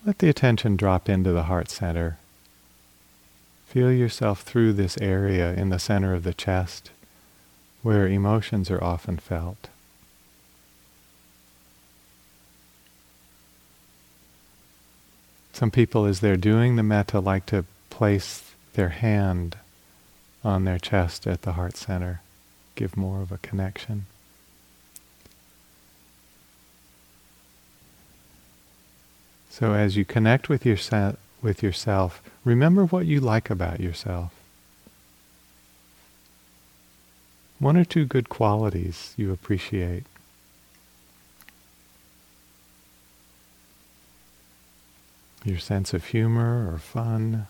Let 0.07 0.21
the 0.21 0.29
attention 0.29 0.77
drop 0.77 1.09
into 1.09 1.33
the 1.33 1.43
heart 1.43 1.69
center. 1.69 2.19
Feel 3.67 3.93
yourself 3.93 4.43
through 4.43 4.75
this 4.75 4.97
area 5.03 5.53
in 5.53 5.71
the 5.71 5.81
center 5.81 6.15
of 6.15 6.23
the 6.23 6.33
chest 6.33 6.93
where 7.83 8.07
emotions 8.07 8.71
are 8.71 8.83
often 8.83 9.19
felt. 9.19 9.69
Some 15.57 15.71
people, 15.71 16.05
as 16.05 16.21
they're 16.21 16.37
doing 16.37 16.77
the 16.77 16.83
metta, 16.83 17.19
like 17.19 17.47
to 17.47 17.65
place 17.89 18.53
their 18.75 18.91
hand 18.91 19.57
on 20.45 20.67
their 20.67 20.79
chest 20.79 21.27
at 21.27 21.41
the 21.41 21.53
heart 21.53 21.79
center, 21.79 22.21
give 22.75 22.95
more 22.95 23.23
of 23.23 23.33
a 23.33 23.39
connection. 23.39 24.05
So 29.49 29.73
as 29.73 29.97
you 29.97 30.05
connect 30.05 30.51
with, 30.51 30.67
yourse- 30.67 31.17
with 31.41 31.63
yourself, 31.63 32.21
remember 32.45 32.85
what 32.85 33.07
you 33.07 33.19
like 33.19 33.49
about 33.49 33.81
yourself. 33.81 34.35
One 37.59 37.79
or 37.79 37.87
two 37.87 38.05
good 38.05 38.29
qualities 38.29 39.15
you 39.17 39.33
appreciate. 39.33 40.05
Your 45.47 45.59
sense 45.59 45.95
of 45.95 46.07
humor 46.07 46.69
or 46.73 46.76
fun, 46.76 47.47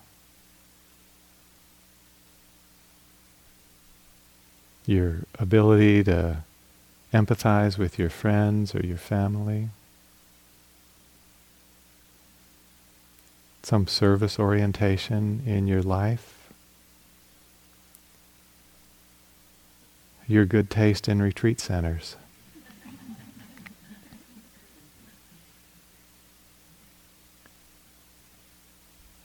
your 4.84 5.20
ability 5.38 6.04
to 6.04 6.38
empathize 7.12 7.78
with 7.78 7.98
your 7.98 8.10
friends 8.10 8.74
or 8.74 8.84
your 8.84 8.98
family, 8.98 9.70
some 13.62 13.86
service 13.86 14.38
orientation 14.38 15.42
in 15.46 15.66
your 15.66 15.82
life, 15.82 16.50
your 20.28 20.44
good 20.44 20.68
taste 20.68 21.08
in 21.08 21.22
retreat 21.22 21.58
centers. 21.60 22.16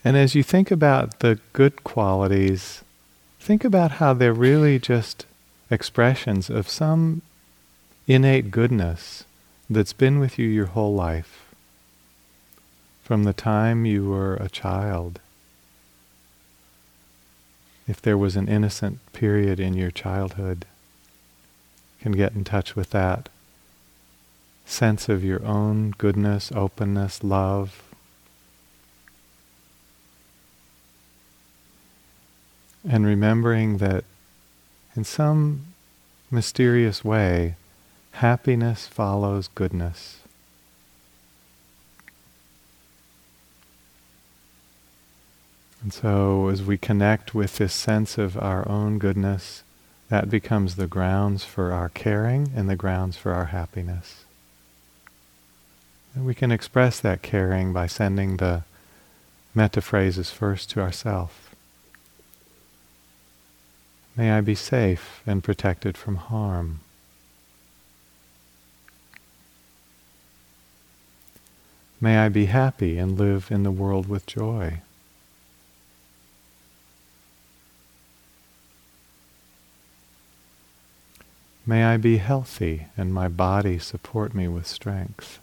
And 0.03 0.17
as 0.17 0.34
you 0.34 0.43
think 0.43 0.72
about 0.72 1.20
the 1.20 1.39
good 1.53 1.84
qualities, 1.84 2.84
think 3.39 3.63
about 3.63 3.93
how 3.93 4.13
they're 4.13 4.34
really 4.34 4.79
just 4.79 5.25
expressions 5.70 6.50
of 6.50 6.67
some 6.67 7.22
innate 8.08 8.51
goodness 8.51 9.24
that's 9.70 9.93
been 9.93 10.20
with 10.20 10.38
you 10.39 10.48
your 10.48 10.67
whole 10.67 10.93
life. 10.93 11.53
From 13.03 13.24
the 13.24 13.34
time 13.34 13.86
you 13.86 14.10
were 14.10 14.36
a 14.36 14.50
child. 14.50 15.20
If 17.88 18.01
there 18.01 18.17
was 18.17 18.36
an 18.36 18.48
innocent 18.48 19.00
period 19.13 19.60
in 19.60 19.74
your 19.74 19.91
childhood, 19.91 20.65
can 22.01 22.13
get 22.13 22.34
in 22.34 22.43
touch 22.43 22.75
with 22.75 22.89
that 22.91 23.29
sense 24.65 25.10
of 25.10 25.24
your 25.24 25.43
own 25.46 25.93
goodness, 25.98 26.51
openness, 26.53 27.24
love, 27.24 27.84
And 32.88 33.06
remembering 33.06 33.78
that 33.78 34.04
in 34.96 35.04
some 35.04 35.66
mysterious 36.30 37.04
way, 37.04 37.56
happiness 38.14 38.88
follows 38.88 39.48
goodness. 39.54 40.20
And 45.82 45.92
so, 45.92 46.50
as 46.50 46.62
we 46.62 46.78
connect 46.78 47.34
with 47.34 47.58
this 47.58 47.74
sense 47.74 48.18
of 48.18 48.38
our 48.38 48.68
own 48.70 49.00
goodness, 49.00 49.64
that 50.10 50.30
becomes 50.30 50.76
the 50.76 50.88
grounds 50.88 51.44
for 51.44 51.72
our 51.72 51.90
caring 51.90 52.52
and 52.56 52.70
the 52.70 52.76
grounds 52.76 53.18
for 53.18 53.34
our 53.34 53.46
happiness. 53.46 54.26
And 56.14 56.26
we 56.26 56.36
can 56.36 56.52
express 56.52 57.00
that 57.00 57.22
caring 57.22 57.74
by 57.74 57.88
sending 57.88 58.38
the 58.38 58.64
metta 59.56 59.82
phrases 59.82 60.30
first 60.30 60.70
to 60.72 60.82
ourself. 60.82 61.50
May 64.15 64.32
I 64.32 64.41
be 64.41 64.56
safe 64.56 65.22
and 65.25 65.44
protected 65.44 65.98
from 65.98 66.18
harm. 66.18 66.82
May 72.00 72.18
I 72.18 72.30
be 72.30 72.46
happy 72.46 72.98
and 72.98 73.18
live 73.18 73.51
in 73.51 73.63
the 73.63 73.72
world 73.72 74.08
with 74.08 74.25
joy. 74.25 74.82
May 81.65 81.84
I 81.84 81.98
be 81.98 82.18
healthy 82.18 82.88
and 82.98 83.13
my 83.13 83.27
body 83.27 83.77
support 83.77 84.34
me 84.34 84.48
with 84.48 84.65
strength. 84.68 85.39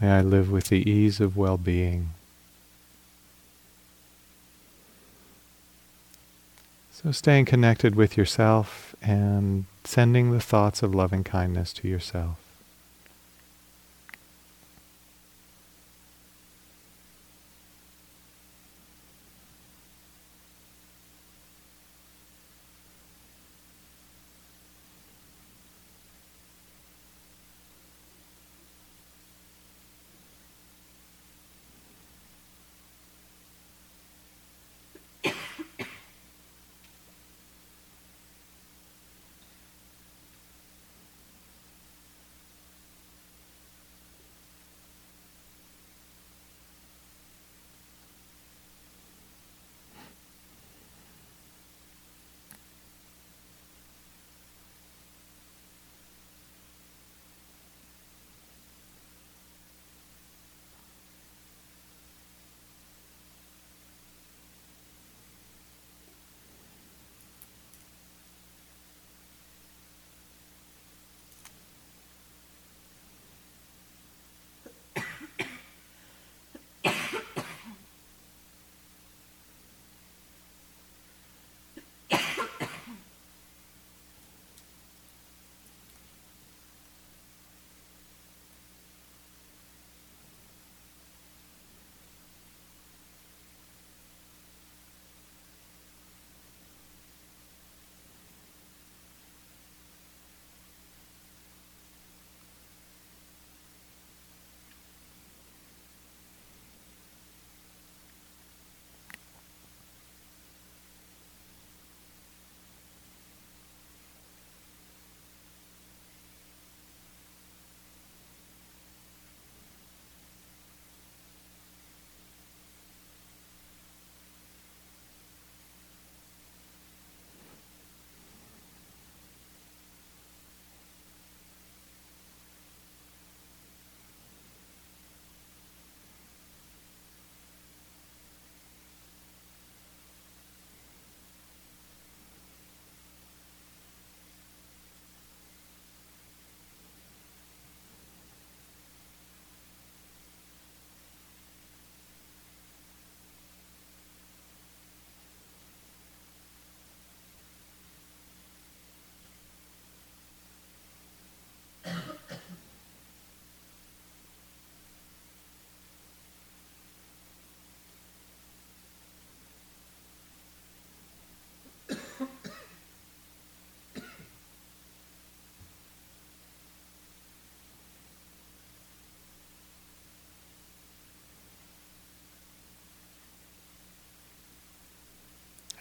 May 0.00 0.10
I 0.10 0.22
live 0.22 0.50
with 0.50 0.68
the 0.68 0.90
ease 0.90 1.20
of 1.20 1.36
well-being. 1.36 2.15
So 7.06 7.12
staying 7.12 7.44
connected 7.44 7.94
with 7.94 8.16
yourself 8.16 8.96
and 9.00 9.66
sending 9.84 10.32
the 10.32 10.40
thoughts 10.40 10.82
of 10.82 10.92
loving 10.92 11.22
kindness 11.22 11.72
to 11.74 11.86
yourself. 11.86 12.45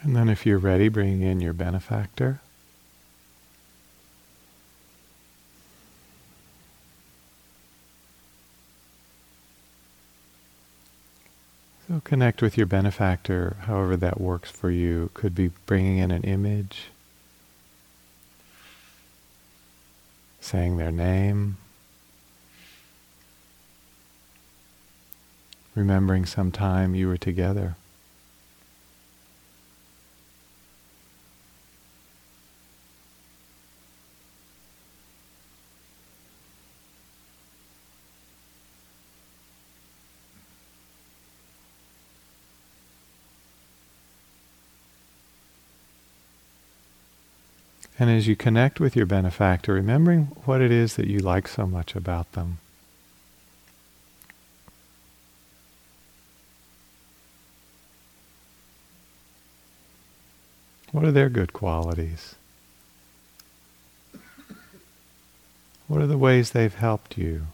And 0.06 0.16
then, 0.16 0.30
if 0.30 0.46
you're 0.46 0.60
ready, 0.60 0.88
bring 0.88 1.24
in 1.24 1.42
your 1.42 1.52
benefactor. 1.52 2.40
So 11.88 12.02
connect 12.04 12.44
with 12.44 12.56
your 12.56 12.68
benefactor, 12.68 13.58
however 13.62 13.98
that 13.98 14.22
works 14.22 14.52
for 14.52 14.70
you. 14.70 15.10
Could 15.16 15.34
be 15.34 15.50
bringing 15.66 15.98
in 15.98 16.12
an 16.12 16.22
image, 16.22 16.90
saying 20.40 20.78
their 20.78 20.92
name, 20.92 21.58
remembering 25.74 26.28
some 26.28 26.52
time 26.52 26.94
you 26.94 27.08
were 27.08 27.18
together. 27.18 27.76
And 47.98 48.10
as 48.10 48.28
you 48.28 48.36
connect 48.36 48.80
with 48.80 48.96
your 48.96 49.06
benefactor, 49.06 49.74
remembering 49.74 50.26
what 50.46 50.62
it 50.62 50.72
is 50.72 50.96
that 50.96 51.08
you 51.08 51.20
like 51.20 51.48
so 51.48 51.66
much 51.66 51.96
about 51.96 52.32
them. 52.34 52.58
What 60.92 61.06
are 61.06 61.12
their 61.12 61.30
good 61.30 61.54
qualities? 61.54 62.36
What 65.88 66.02
are 66.02 66.08
the 66.08 66.18
ways 66.18 66.52
they've 66.52 66.74
helped 66.74 67.18
you? 67.18 67.48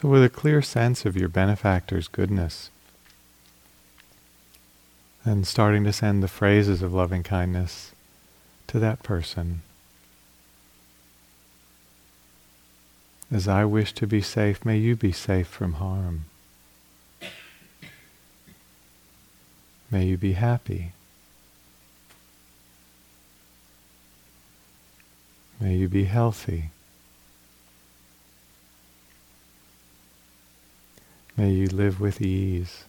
So, 0.00 0.06
with 0.06 0.22
a 0.22 0.28
clear 0.28 0.62
sense 0.62 1.04
of 1.04 1.16
your 1.16 1.28
benefactor's 1.28 2.06
goodness, 2.06 2.70
and 5.24 5.44
starting 5.44 5.82
to 5.82 5.92
send 5.92 6.22
the 6.22 6.28
phrases 6.28 6.82
of 6.82 6.94
loving 6.94 7.24
kindness 7.24 7.90
to 8.68 8.78
that 8.78 9.02
person. 9.02 9.62
As 13.32 13.48
I 13.48 13.64
wish 13.64 13.92
to 13.94 14.06
be 14.06 14.22
safe, 14.22 14.64
may 14.64 14.76
you 14.76 14.94
be 14.94 15.10
safe 15.10 15.48
from 15.48 15.72
harm. 15.72 16.26
May 19.90 20.04
you 20.04 20.16
be 20.16 20.34
happy. 20.34 20.92
May 25.58 25.74
you 25.74 25.88
be 25.88 26.04
healthy. 26.04 26.70
May 31.38 31.50
you 31.50 31.68
live 31.68 32.00
with 32.00 32.20
ease. 32.20 32.87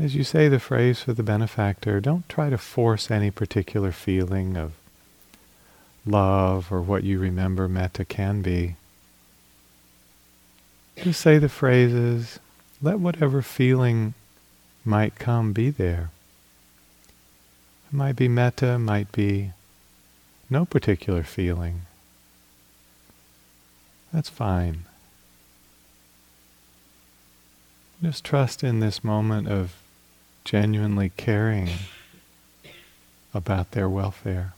As 0.00 0.14
you 0.14 0.22
say 0.22 0.48
the 0.48 0.60
phrase 0.60 1.00
for 1.00 1.12
the 1.12 1.24
benefactor, 1.24 2.00
don't 2.00 2.28
try 2.28 2.50
to 2.50 2.58
force 2.58 3.10
any 3.10 3.32
particular 3.32 3.90
feeling 3.90 4.56
of 4.56 4.74
love 6.06 6.70
or 6.70 6.80
what 6.80 7.02
you 7.02 7.18
remember 7.18 7.66
metta 7.68 8.04
can 8.04 8.40
be. 8.40 8.76
Just 10.96 11.20
say 11.20 11.38
the 11.38 11.48
phrases, 11.48 12.38
let 12.80 13.00
whatever 13.00 13.42
feeling 13.42 14.14
might 14.84 15.16
come 15.16 15.52
be 15.52 15.68
there. 15.68 16.10
It 17.90 17.96
might 17.96 18.14
be 18.14 18.28
metta, 18.28 18.78
might 18.78 19.10
be 19.10 19.50
no 20.48 20.64
particular 20.64 21.24
feeling. 21.24 21.82
That's 24.12 24.28
fine. 24.28 24.84
Just 28.00 28.24
trust 28.24 28.62
in 28.62 28.78
this 28.78 29.02
moment 29.02 29.48
of 29.48 29.74
genuinely 30.48 31.12
caring 31.14 31.68
about 33.34 33.72
their 33.72 33.86
welfare. 33.86 34.54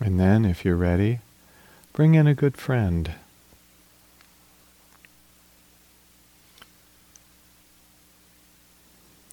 And 0.00 0.18
then, 0.18 0.44
if 0.44 0.64
you're 0.64 0.76
ready, 0.76 1.20
bring 1.92 2.14
in 2.14 2.26
a 2.26 2.34
good 2.34 2.56
friend. 2.56 3.12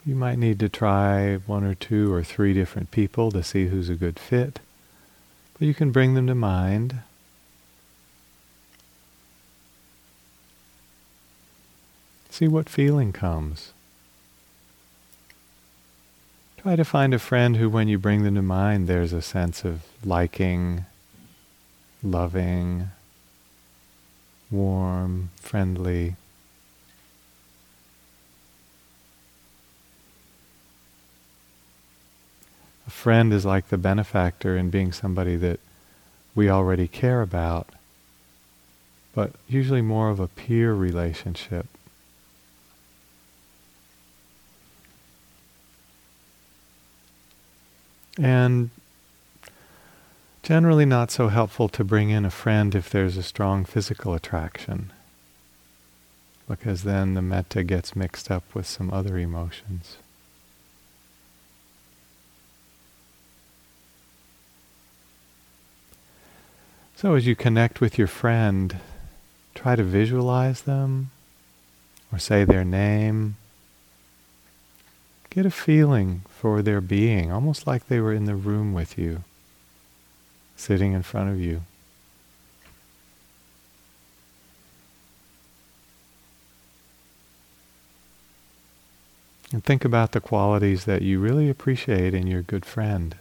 You 0.05 0.15
might 0.15 0.37
need 0.37 0.59
to 0.59 0.69
try 0.69 1.35
one 1.35 1.63
or 1.63 1.73
two 1.73 2.13
or 2.13 2.23
three 2.23 2.53
different 2.53 2.91
people 2.91 3.31
to 3.31 3.41
see 3.41 3.67
who's 3.67 3.89
a 3.89 3.95
good 3.95 4.19
fit, 4.19 4.59
but 5.57 5.67
you 5.67 5.73
can 5.73 5.91
bring 5.91 6.13
them 6.13 6.27
to 6.27 6.35
mind. 6.35 6.99
See 12.29 12.47
what 12.47 12.69
feeling 12.69 13.13
comes. 13.13 13.71
Try 16.65 16.75
to 16.75 16.83
find 16.83 17.13
a 17.13 17.19
friend 17.19 17.57
who, 17.57 17.69
when 17.69 17.87
you 17.87 17.99
bring 17.99 18.23
them 18.23 18.33
to 18.33 18.41
mind, 18.41 18.87
there's 18.87 19.13
a 19.13 19.21
sense 19.21 19.63
of 19.63 19.83
liking, 20.03 20.85
loving, 22.01 22.89
warm, 24.49 25.29
friendly. 25.35 26.15
A 32.87 32.89
friend 32.89 33.31
is 33.31 33.45
like 33.45 33.67
the 33.67 33.77
benefactor 33.77 34.57
in 34.57 34.71
being 34.71 34.91
somebody 34.91 35.35
that 35.35 35.59
we 36.33 36.49
already 36.49 36.87
care 36.87 37.21
about, 37.21 37.69
but 39.13 39.33
usually 39.47 39.83
more 39.83 40.09
of 40.09 40.19
a 40.19 40.27
peer 40.27 40.73
relationship. 40.73 41.67
And 48.17 48.69
generally 50.43 50.85
not 50.85 51.11
so 51.11 51.27
helpful 51.27 51.67
to 51.69 51.83
bring 51.83 52.09
in 52.09 52.23
a 52.23 52.29
friend 52.29 52.75
if 52.75 52.89
there's 52.89 53.17
a 53.17 53.23
strong 53.23 53.65
physical 53.65 54.13
attraction, 54.13 54.93
because 56.47 56.83
then 56.83 57.15
the 57.15 57.21
metta 57.21 57.63
gets 57.63 57.95
mixed 57.95 58.29
up 58.29 58.43
with 58.53 58.67
some 58.67 58.91
other 58.91 59.17
emotions. 59.17 59.97
So 66.95 67.15
as 67.15 67.27
you 67.27 67.35
connect 67.35 67.81
with 67.81 67.97
your 67.97 68.07
friend, 68.07 68.77
try 69.53 69.75
to 69.75 69.83
visualize 69.83 70.61
them 70.61 71.11
or 72.11 72.19
say 72.19 72.45
their 72.45 72.63
name 72.63 73.35
Get 75.35 75.45
a 75.45 75.51
feeling 75.51 76.21
for 76.29 76.61
their 76.61 76.79
being, 76.79 77.29
almost 77.29 77.67
like 77.67 77.89
they 77.89 77.99
were 77.99 78.13
in 78.13 78.23
the 78.23 78.37
room 78.37 78.73
with 78.73 78.97
you, 78.97 79.25
sitting 80.55 80.93
in 80.93 81.03
front 81.03 81.29
of 81.29 81.41
you. 81.41 81.63
And 89.51 89.61
think 89.61 89.83
about 89.83 90.13
the 90.13 90.21
qualities 90.21 90.85
that 90.85 91.01
you 91.01 91.19
really 91.19 91.49
appreciate 91.49 92.13
in 92.13 92.27
your 92.27 92.41
good 92.41 92.63
friend. 92.63 93.17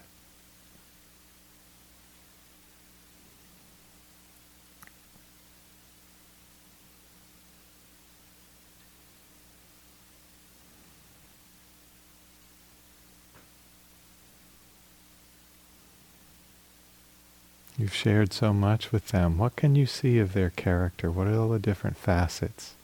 You've 17.94 18.00
shared 18.00 18.32
so 18.32 18.52
much 18.52 18.90
with 18.90 19.10
them. 19.10 19.38
What 19.38 19.54
can 19.54 19.76
you 19.76 19.86
see 19.86 20.18
of 20.18 20.32
their 20.32 20.50
character? 20.50 21.12
What 21.12 21.28
are 21.28 21.38
all 21.38 21.50
the 21.50 21.60
different 21.60 21.96
facets 21.96 22.74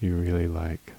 you 0.00 0.16
really 0.16 0.48
like? 0.48 0.94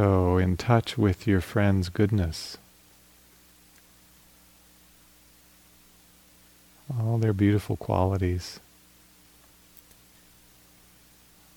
So, 0.00 0.38
in 0.38 0.56
touch 0.56 0.96
with 0.96 1.26
your 1.26 1.42
friend's 1.42 1.90
goodness, 1.90 2.56
all 6.98 7.18
their 7.18 7.34
beautiful 7.34 7.76
qualities. 7.76 8.60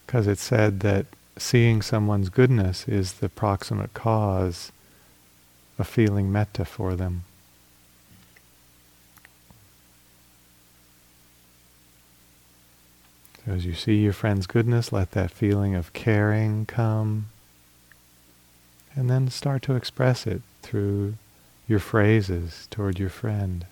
Because 0.05 0.27
it's 0.27 0.41
said 0.41 0.81
that 0.81 1.05
seeing 1.37 1.81
someone's 1.81 2.27
goodness 2.27 2.85
is 2.85 3.13
the 3.13 3.29
proximate 3.29 3.93
cause 3.93 4.73
of 5.79 5.87
feeling 5.87 6.29
metta 6.29 6.65
for 6.65 6.97
them. 6.97 7.23
So 13.45 13.53
as 13.53 13.65
you 13.65 13.73
see 13.73 13.95
your 13.95 14.11
friend's 14.11 14.47
goodness, 14.47 14.91
let 14.91 15.11
that 15.11 15.31
feeling 15.31 15.75
of 15.75 15.93
caring 15.93 16.65
come 16.65 17.27
and 18.95 19.09
then 19.09 19.29
start 19.29 19.61
to 19.63 19.75
express 19.75 20.27
it 20.27 20.41
through 20.61 21.15
your 21.67 21.79
phrases 21.79 22.67
toward 22.69 22.99
your 22.99 23.09
friend. 23.09 23.65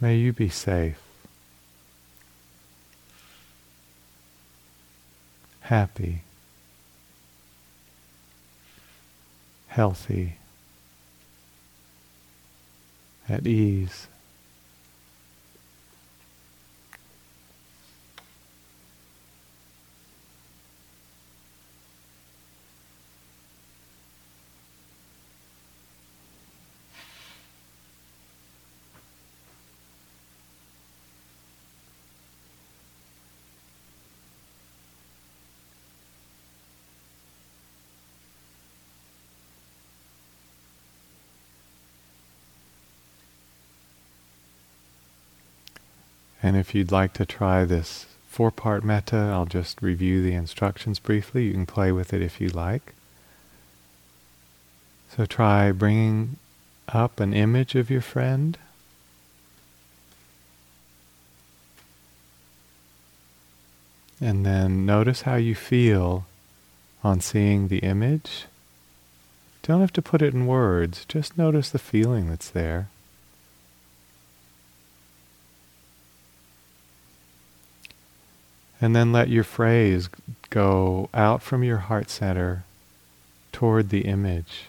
May 0.00 0.16
you 0.16 0.32
be 0.32 0.48
safe, 0.48 1.00
happy, 5.60 6.22
healthy, 9.68 10.36
at 13.28 13.46
ease. 13.46 14.08
And 46.44 46.58
if 46.58 46.74
you'd 46.74 46.92
like 46.92 47.14
to 47.14 47.24
try 47.24 47.64
this 47.64 48.04
four 48.28 48.50
part 48.50 48.84
metta, 48.84 49.16
I'll 49.16 49.46
just 49.46 49.80
review 49.80 50.22
the 50.22 50.34
instructions 50.34 50.98
briefly. 50.98 51.46
You 51.46 51.52
can 51.52 51.64
play 51.64 51.90
with 51.90 52.12
it 52.12 52.20
if 52.20 52.38
you 52.38 52.50
like. 52.50 52.92
So 55.08 55.24
try 55.24 55.72
bringing 55.72 56.36
up 56.86 57.18
an 57.18 57.32
image 57.32 57.74
of 57.74 57.88
your 57.88 58.02
friend. 58.02 58.58
And 64.20 64.44
then 64.44 64.84
notice 64.84 65.22
how 65.22 65.36
you 65.36 65.54
feel 65.54 66.26
on 67.02 67.20
seeing 67.20 67.68
the 67.68 67.78
image. 67.78 68.44
Don't 69.62 69.80
have 69.80 69.94
to 69.94 70.02
put 70.02 70.20
it 70.20 70.34
in 70.34 70.46
words, 70.46 71.06
just 71.06 71.38
notice 71.38 71.70
the 71.70 71.78
feeling 71.78 72.28
that's 72.28 72.50
there. 72.50 72.90
And 78.84 78.94
then 78.94 79.12
let 79.12 79.30
your 79.30 79.44
phrase 79.44 80.10
go 80.50 81.08
out 81.14 81.40
from 81.40 81.64
your 81.64 81.78
heart 81.78 82.10
center 82.10 82.64
toward 83.50 83.88
the 83.88 84.02
image. 84.02 84.64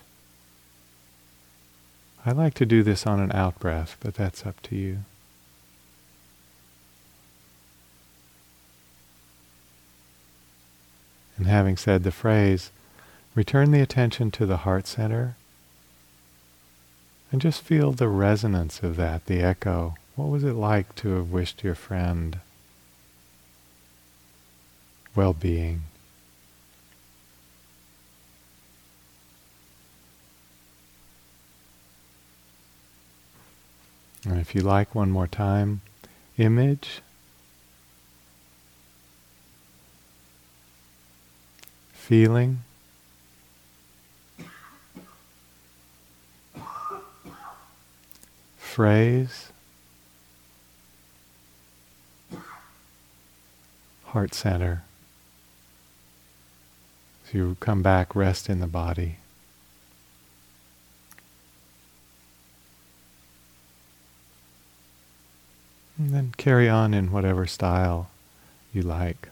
I 2.25 2.31
like 2.31 2.53
to 2.53 2.65
do 2.65 2.81
this 2.81 3.05
on 3.05 3.19
an 3.19 3.33
out 3.33 3.59
breath, 3.59 3.97
but 3.99 4.13
that's 4.15 4.45
up 4.45 4.61
to 4.61 4.75
you. 4.77 4.99
And 11.35 11.47
having 11.47 11.75
said 11.75 12.03
the 12.03 12.11
phrase, 12.11 12.71
return 13.35 13.71
the 13.71 13.81
attention 13.81 14.31
to 14.31 14.45
the 14.45 14.63
heart 14.63 14.87
center 14.87 15.35
and 17.33 17.41
just 17.41 17.61
feel 17.61 17.91
the 17.91 18.07
resonance 18.07 18.79
of 18.81 18.95
that, 18.95 19.25
the 19.25 19.41
echo. 19.41 19.95
What 20.15 20.29
was 20.29 20.45
it 20.45 20.53
like 20.53 20.95
to 20.95 21.15
have 21.15 21.31
wished 21.31 21.65
your 21.65 21.75
friend 21.75 22.39
well 25.15 25.33
being. 25.33 25.83
And 34.27 34.39
if 34.39 34.55
you 34.55 34.61
like, 34.61 34.95
one 34.95 35.11
more 35.11 35.27
time, 35.27 35.81
image, 36.37 37.01
feeling, 41.93 42.61
phrase, 48.57 49.51
heart 54.05 54.33
center. 54.33 54.83
So 57.25 57.37
you 57.37 57.57
come 57.59 57.81
back, 57.81 58.15
rest 58.15 58.49
in 58.49 58.59
the 58.59 58.67
body. 58.67 59.17
And 65.97 66.13
then 66.13 66.33
carry 66.37 66.67
on 66.69 66.93
in 66.93 67.11
whatever 67.11 67.45
style 67.47 68.09
you 68.73 68.81
like. 68.81 69.29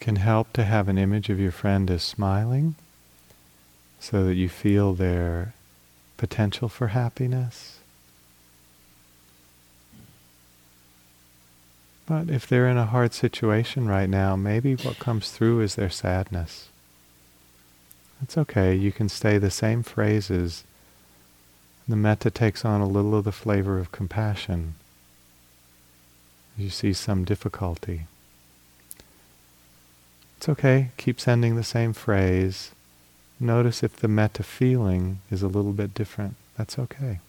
Can 0.00 0.16
help 0.16 0.52
to 0.54 0.64
have 0.64 0.88
an 0.88 0.98
image 0.98 1.28
of 1.28 1.38
your 1.38 1.52
friend 1.52 1.90
as 1.90 2.02
smiling 2.02 2.74
so 4.00 4.24
that 4.24 4.34
you 4.34 4.48
feel 4.48 4.94
their 4.94 5.54
potential 6.16 6.68
for 6.68 6.88
happiness. 6.88 7.78
But 12.06 12.28
if 12.28 12.46
they're 12.48 12.68
in 12.68 12.76
a 12.76 12.86
hard 12.86 13.12
situation 13.12 13.86
right 13.86 14.08
now, 14.08 14.34
maybe 14.34 14.74
what 14.74 14.98
comes 14.98 15.30
through 15.30 15.60
is 15.60 15.76
their 15.76 15.90
sadness. 15.90 16.68
It's 18.22 18.36
okay, 18.36 18.74
you 18.74 18.90
can 18.90 19.08
stay 19.08 19.38
the 19.38 19.50
same 19.50 19.82
phrases. 19.82 20.64
The 21.88 21.96
metta 21.96 22.30
takes 22.30 22.64
on 22.64 22.80
a 22.80 22.88
little 22.88 23.14
of 23.14 23.24
the 23.24 23.32
flavor 23.32 23.78
of 23.78 23.92
compassion. 23.92 24.74
You 26.58 26.70
see 26.70 26.92
some 26.92 27.24
difficulty. 27.24 28.06
It's 30.40 30.48
okay, 30.48 30.88
keep 30.96 31.20
sending 31.20 31.56
the 31.56 31.62
same 31.62 31.92
phrase. 31.92 32.70
Notice 33.38 33.82
if 33.82 33.96
the 33.96 34.08
metta 34.08 34.42
feeling 34.42 35.18
is 35.30 35.42
a 35.42 35.48
little 35.48 35.74
bit 35.74 35.92
different. 35.92 36.36
That's 36.56 36.78
okay. 36.78 37.20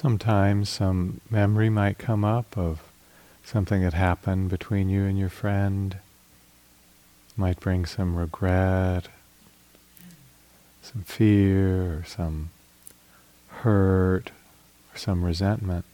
Sometimes 0.00 0.70
some 0.70 1.20
memory 1.28 1.68
might 1.68 1.98
come 1.98 2.24
up 2.24 2.56
of 2.56 2.80
something 3.44 3.82
that 3.82 3.92
happened 3.92 4.48
between 4.48 4.88
you 4.88 5.04
and 5.04 5.18
your 5.18 5.28
friend. 5.28 5.98
Might 7.36 7.60
bring 7.60 7.84
some 7.84 8.16
regret, 8.16 9.08
some 10.80 11.02
fear, 11.02 11.98
or 11.98 12.04
some 12.06 12.48
hurt, 13.48 14.30
or 14.90 14.96
some 14.96 15.22
resentment. 15.22 15.84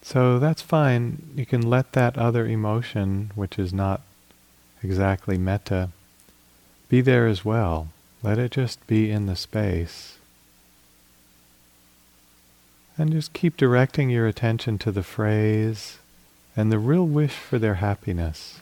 So 0.00 0.38
that's 0.38 0.62
fine. 0.62 1.24
You 1.34 1.44
can 1.44 1.68
let 1.68 1.90
that 1.94 2.16
other 2.16 2.46
emotion, 2.46 3.32
which 3.34 3.58
is 3.58 3.72
not 3.72 4.00
exactly 4.80 5.38
metta, 5.38 5.88
be 6.88 7.00
there 7.00 7.26
as 7.26 7.44
well. 7.44 7.88
Let 8.22 8.38
it 8.38 8.52
just 8.52 8.86
be 8.86 9.10
in 9.10 9.26
the 9.26 9.34
space. 9.34 10.18
And 12.98 13.12
just 13.12 13.32
keep 13.34 13.56
directing 13.56 14.08
your 14.08 14.26
attention 14.26 14.78
to 14.78 14.90
the 14.90 15.02
phrase 15.02 15.98
and 16.56 16.72
the 16.72 16.78
real 16.78 17.06
wish 17.06 17.34
for 17.34 17.58
their 17.58 17.74
happiness. 17.74 18.60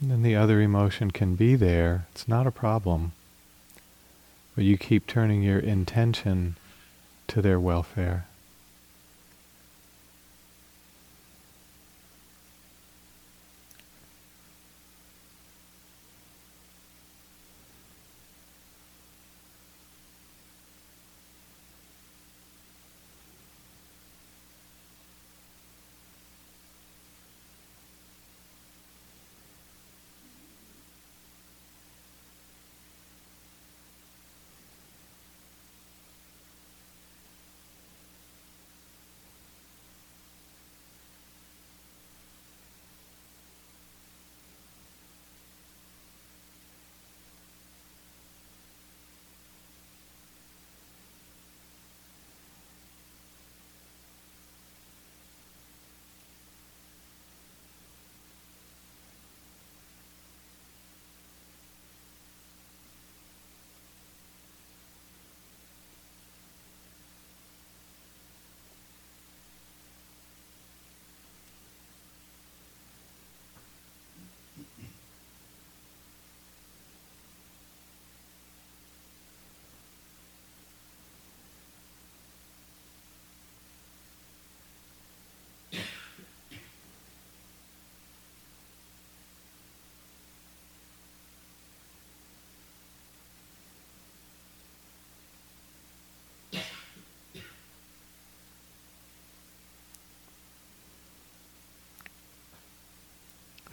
And 0.00 0.10
then 0.10 0.22
the 0.22 0.36
other 0.36 0.60
emotion 0.60 1.10
can 1.10 1.34
be 1.34 1.56
there, 1.56 2.06
it's 2.12 2.28
not 2.28 2.46
a 2.46 2.52
problem. 2.52 3.12
But 4.54 4.64
you 4.64 4.76
keep 4.76 5.06
turning 5.06 5.42
your 5.42 5.58
intention 5.58 6.56
to 7.28 7.42
their 7.42 7.58
welfare. 7.58 8.26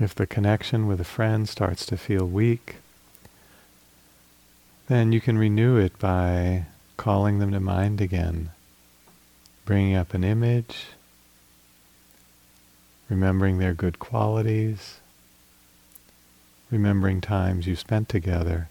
If 0.06 0.14
the 0.14 0.28
connection 0.28 0.86
with 0.86 1.02
a 1.02 1.04
friend 1.04 1.50
starts 1.50 1.84
to 1.88 1.98
feel 1.98 2.28
weak, 2.28 2.76
then 4.88 5.12
you 5.12 5.20
can 5.20 5.36
renew 5.36 5.78
it 5.78 5.98
by 5.98 6.68
calling 6.96 7.40
them 7.40 7.52
to 7.54 7.60
mind 7.60 8.00
again, 8.00 8.52
bringing 9.66 9.96
up 9.96 10.14
an 10.14 10.24
image, 10.24 10.90
remembering 13.10 13.58
their 13.58 13.74
good 13.74 13.98
qualities, 13.98 15.00
remembering 16.70 17.20
times 17.20 17.66
you 17.66 17.76
spent 17.76 18.08
together, 18.08 18.70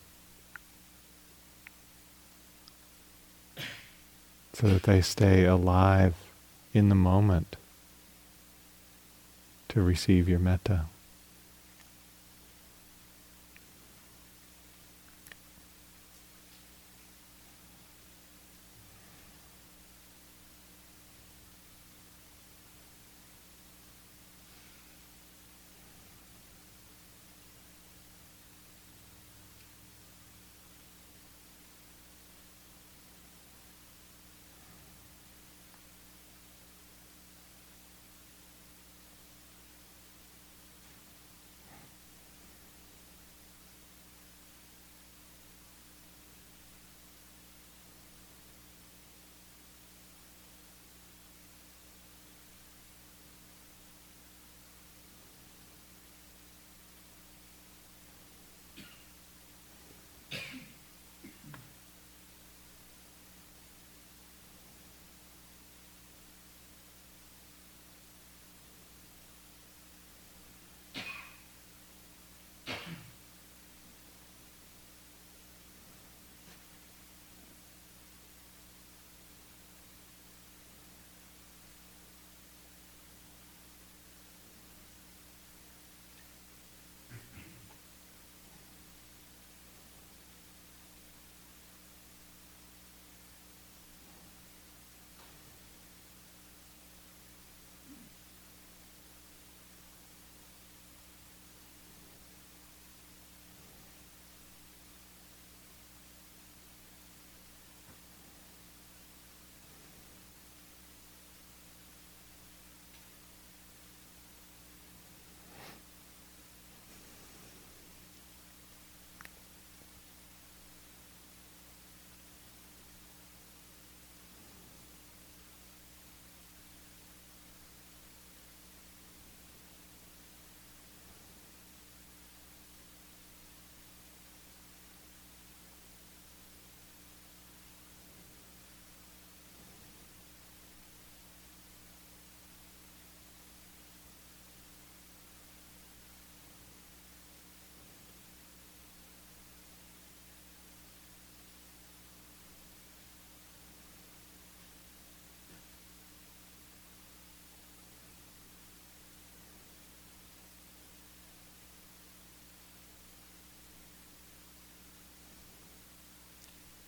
so 4.52 4.68
that 4.68 4.84
they 4.84 5.00
stay 5.00 5.44
alive 5.44 6.14
in 6.72 6.90
the 6.90 6.94
moment 6.94 7.56
to 9.66 9.82
receive 9.82 10.28
your 10.28 10.38
metta. 10.38 10.84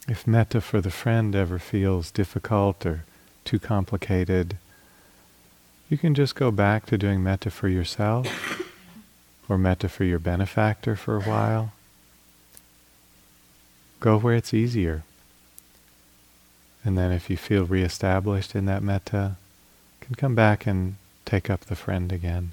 If 0.08 0.26
metta 0.26 0.60
for 0.60 0.80
the 0.80 0.90
friend 0.90 1.34
ever 1.34 1.58
feels 1.58 2.12
difficult 2.12 2.86
or 2.86 3.04
too 3.44 3.58
complicated, 3.58 4.56
you 5.88 5.98
can 5.98 6.14
just 6.14 6.34
go 6.34 6.50
back 6.50 6.86
to 6.86 6.98
doing 6.98 7.22
metta 7.22 7.50
for 7.50 7.68
yourself 7.68 8.62
or 9.48 9.58
metta 9.58 9.88
for 9.88 10.04
your 10.04 10.18
benefactor 10.18 10.94
for 10.94 11.16
a 11.16 11.22
while. 11.22 11.72
Go 13.98 14.18
where 14.18 14.34
it's 14.34 14.54
easier. 14.54 15.02
And 16.84 16.96
then 16.96 17.10
if 17.10 17.28
you 17.28 17.36
feel 17.36 17.64
reestablished 17.64 18.54
in 18.54 18.66
that 18.66 18.82
metta, 18.82 19.36
can 20.00 20.14
come 20.14 20.36
back 20.36 20.66
and 20.66 20.96
take 21.24 21.50
up 21.50 21.62
the 21.62 21.74
friend 21.74 22.12
again. 22.12 22.52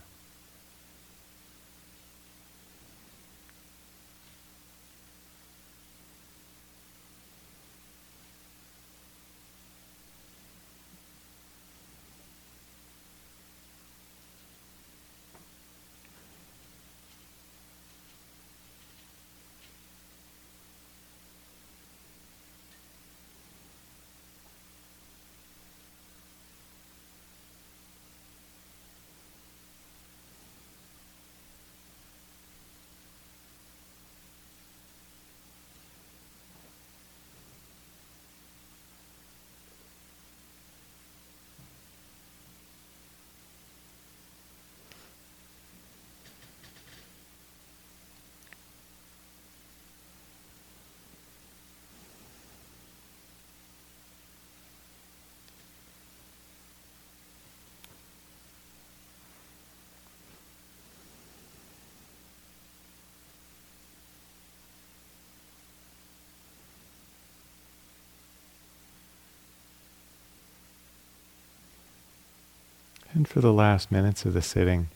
And 73.13 73.27
for 73.27 73.41
the 73.41 73.53
last 73.53 73.91
minutes 73.91 74.25
of 74.25 74.33
the 74.33 74.41
sitting, 74.41 74.87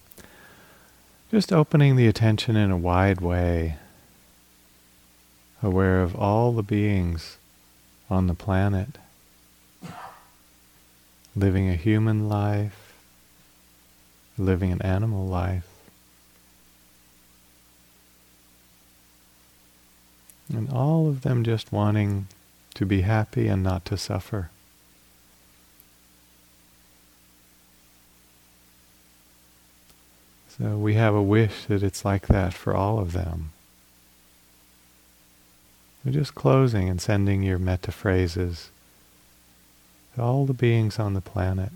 just 1.30 1.54
opening 1.54 1.96
the 1.96 2.08
attention 2.08 2.56
in 2.56 2.72
a 2.72 2.78
wide 2.78 3.22
way, 3.22 3.76
aware 5.62 6.02
of 6.02 6.16
all 6.16 6.52
the 6.52 6.64
beings 6.64 7.38
on 8.10 8.26
the 8.26 8.34
planet, 8.34 8.98
living 11.36 11.70
a 11.70 11.76
human 11.76 12.28
life, 12.28 12.94
living 14.38 14.72
an 14.72 14.82
animal 14.82 15.28
life. 15.28 15.68
And 20.52 20.72
all 20.72 21.08
of 21.08 21.22
them 21.22 21.44
just 21.44 21.72
wanting 21.72 22.28
to 22.74 22.86
be 22.86 23.02
happy 23.02 23.48
and 23.48 23.62
not 23.62 23.86
to 23.86 23.98
suffer. 23.98 24.50
So 30.60 30.78
we 30.78 30.96
have 30.96 31.14
a 31.14 31.22
wish 31.22 31.66
that 31.66 31.84
it's 31.84 32.04
like 32.04 32.28
that 32.28 32.54
for 32.54 32.76
all 32.76 33.00
of 33.00 33.14
them. 33.14 33.52
We're 36.04 36.14
just 36.14 36.36
closing 36.36 36.90
and 36.90 37.02
sending 37.02 37.44
your 37.44 37.60
metta 37.60 37.92
phrases 37.92 38.72
to 40.16 40.22
all 40.22 40.46
the 40.46 40.54
beings 40.54 41.00
on 41.00 41.14
the 41.14 41.22
planet. 41.22 41.72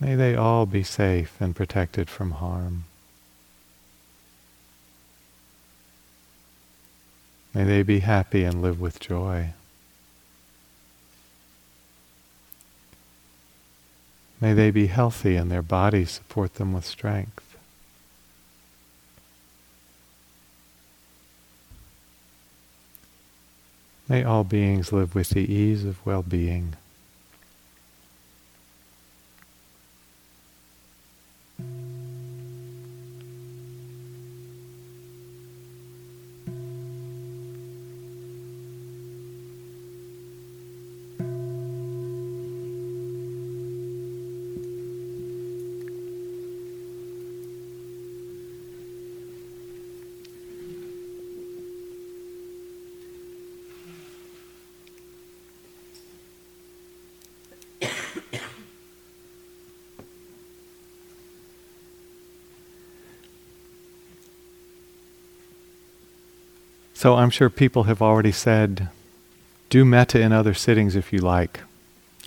May 0.00 0.14
they 0.14 0.34
all 0.34 0.64
be 0.64 0.82
safe 0.82 1.36
and 1.40 1.56
protected 1.56 2.08
from 2.08 2.32
harm. 2.32 2.84
May 7.52 7.64
they 7.64 7.82
be 7.82 8.00
happy 8.00 8.44
and 8.44 8.62
live 8.62 8.80
with 8.80 9.00
joy. 9.00 9.50
May 14.44 14.52
they 14.52 14.70
be 14.70 14.88
healthy 14.88 15.36
and 15.36 15.50
their 15.50 15.62
bodies 15.62 16.10
support 16.10 16.56
them 16.56 16.74
with 16.74 16.84
strength. 16.84 17.56
May 24.06 24.22
all 24.22 24.44
beings 24.44 24.92
live 24.92 25.14
with 25.14 25.30
the 25.30 25.50
ease 25.50 25.86
of 25.86 26.04
well-being. 26.04 26.74
So 67.04 67.16
I'm 67.16 67.28
sure 67.28 67.50
people 67.50 67.82
have 67.82 68.00
already 68.00 68.32
said, 68.32 68.88
do 69.68 69.84
metta 69.84 70.18
in 70.18 70.32
other 70.32 70.54
sittings 70.54 70.96
if 70.96 71.12
you 71.12 71.18
like. 71.18 71.60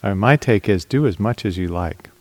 I 0.04 0.10
mean, 0.10 0.20
my 0.20 0.36
take 0.36 0.70
is 0.70 0.86
do 0.86 1.08
as 1.08 1.20
much 1.20 1.46
as 1.46 1.58
you 1.58 1.68
like. 1.68 2.12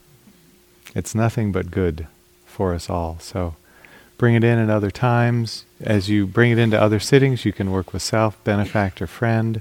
It's 0.95 1.15
nothing 1.15 1.53
but 1.53 1.71
good 1.71 2.07
for 2.47 2.73
us 2.73 2.89
all. 2.89 3.19
So 3.21 3.57
bring 4.17 4.35
it 4.35 4.43
in 4.43 4.59
at 4.59 4.71
other 4.71 4.91
times. 4.91 5.67
As 5.83 6.09
you 6.09 6.27
bring 6.27 6.51
it 6.51 6.57
into 6.57 6.81
other 6.81 6.99
sittings, 6.99 7.45
you 7.45 7.53
can 7.53 7.71
work 7.71 7.93
with 7.93 8.01
self, 8.01 8.43
benefactor, 8.43 9.07
friend. 9.07 9.61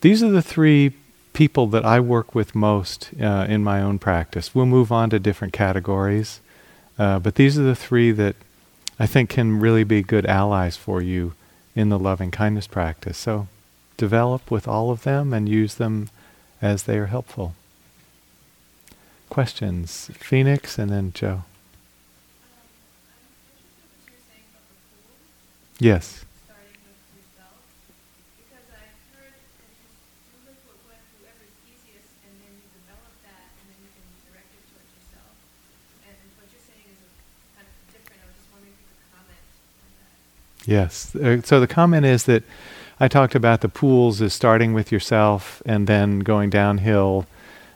These 0.00 0.22
are 0.22 0.30
the 0.30 0.40
three 0.40 0.94
people 1.34 1.66
that 1.66 1.84
I 1.84 2.00
work 2.00 2.34
with 2.34 2.54
most 2.54 3.10
uh, 3.20 3.44
in 3.46 3.62
my 3.62 3.82
own 3.82 3.98
practice. 3.98 4.54
We'll 4.54 4.64
move 4.64 4.90
on 4.90 5.10
to 5.10 5.18
different 5.18 5.52
categories, 5.52 6.40
uh, 6.98 7.18
but 7.18 7.34
these 7.34 7.58
are 7.58 7.62
the 7.62 7.76
three 7.76 8.10
that 8.12 8.36
I 8.98 9.04
think 9.04 9.28
can 9.28 9.60
really 9.60 9.84
be 9.84 10.02
good 10.02 10.24
allies 10.24 10.78
for 10.78 11.02
you 11.02 11.34
in 11.74 11.88
the 11.88 11.98
loving 11.98 12.30
kindness 12.30 12.66
practice. 12.66 13.18
So 13.18 13.48
develop 13.96 14.50
with 14.50 14.66
all 14.66 14.90
of 14.90 15.02
them 15.02 15.32
and 15.32 15.48
use 15.48 15.74
them 15.74 16.08
as 16.62 16.84
they 16.84 16.98
are 16.98 17.06
helpful. 17.06 17.54
Questions? 19.28 20.10
Phoenix 20.14 20.78
and 20.78 20.90
then 20.90 21.12
Joe. 21.12 21.44
Yes. 25.78 26.24
Yes. 40.70 41.16
Uh, 41.16 41.42
so 41.42 41.58
the 41.58 41.66
comment 41.66 42.06
is 42.06 42.24
that 42.24 42.44
I 43.00 43.08
talked 43.08 43.34
about 43.34 43.60
the 43.60 43.68
pools 43.68 44.22
as 44.22 44.32
starting 44.32 44.72
with 44.72 44.92
yourself 44.92 45.60
and 45.66 45.88
then 45.88 46.20
going 46.20 46.48
downhill 46.48 47.26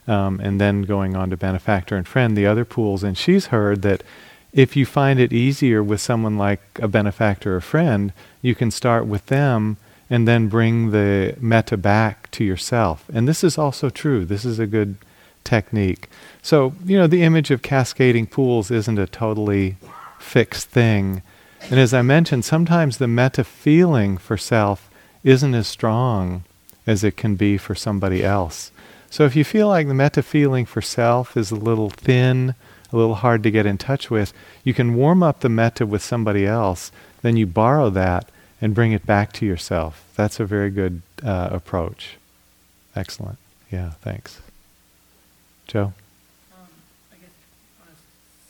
um, 0.07 0.38
and 0.38 0.61
then 0.61 0.82
going 0.82 1.16
on 1.16 1.28
to 1.30 1.36
benefactor 1.36 1.97
and 1.97 2.07
friend, 2.07 2.36
the 2.36 2.47
other 2.47 2.64
pools. 2.64 3.03
And 3.03 3.18
she's 3.18 3.47
heard 3.47 3.82
that 3.82 4.05
if 4.53 4.76
you 4.76 4.86
find 4.86 5.18
it 5.18 5.32
easier 5.32 5.82
with 5.82 6.01
someone 6.01 6.38
like 6.38 6.61
a 6.80 6.86
benefactor 6.86 7.57
or 7.57 7.61
friend, 7.61 8.12
you 8.42 8.55
can 8.55 8.70
start 8.70 9.07
with 9.07 9.26
them 9.26 9.76
and 10.09 10.28
then 10.28 10.47
bring 10.47 10.92
the 10.92 11.34
metta 11.40 11.76
back 11.76 12.30
to 12.30 12.45
yourself. 12.45 13.11
And 13.12 13.26
this 13.26 13.42
is 13.42 13.59
also 13.59 13.90
true. 13.90 14.24
This 14.24 14.45
is 14.45 14.61
a 14.61 14.68
good 14.68 14.95
technique. 15.42 16.09
So, 16.42 16.74
you 16.84 16.97
know, 16.97 17.09
the 17.09 17.24
image 17.24 17.51
of 17.51 17.61
cascading 17.61 18.28
pools 18.28 18.70
isn't 18.70 19.01
a 19.01 19.09
totally 19.09 19.78
fixed 20.20 20.68
thing 20.68 21.22
And 21.71 21.81
as 21.81 21.95
I 21.95 22.03
mentioned, 22.03 22.45
sometimes 22.45 22.99
the 22.99 23.09
metta 23.09 23.43
feeling 23.43 24.17
for 24.19 24.37
self 24.37 24.91
isn't 25.23 25.55
as 25.55 25.67
strong 25.67 26.45
as 26.87 27.03
it 27.03 27.17
can 27.17 27.35
be 27.35 27.57
for 27.57 27.75
somebody 27.75 28.23
else. 28.23 28.71
So 29.11 29.25
if 29.25 29.35
you 29.35 29.45
feel 29.45 29.69
like 29.69 29.89
the 29.89 29.95
metta 29.95 30.23
feeling 30.23 30.67
for 30.67 30.83
self 30.83 31.37
is 31.37 31.51
a 31.51 31.57
little 31.57 31.91
thin, 31.91 32.55
a 32.93 32.97
little 32.97 33.17
hard 33.17 33.43
to 33.45 33.51
get 33.51 33.67
in 33.67 33.79
touch 33.79 34.11
with, 34.11 34.33
you 34.62 34.75
can 34.75 34.95
warm 34.95 35.23
up 35.23 35.41
the 35.41 35.49
metta 35.49 35.87
with 35.87 36.03
somebody 36.03 36.47
else, 36.47 36.93
then 37.23 37.37
you 37.37 37.47
borrow 37.47 37.91
that 37.91 38.29
and 38.61 38.75
bring 38.75 38.93
it 38.93 39.07
back 39.07 39.33
to 39.33 39.47
yourself. 39.47 40.05
That's 40.15 40.39
a 40.39 40.45
very 40.45 40.71
good 40.71 41.03
uh, 41.25 41.49
approach. 41.51 42.17
Excellent. 42.95 43.39
Yeah, 43.71 43.91
thanks. 44.03 44.41
Joe? 45.67 45.93
Um, 46.55 46.69
I 47.11 47.17
guess 47.17 47.35
on 47.83 47.89
a 47.91 47.97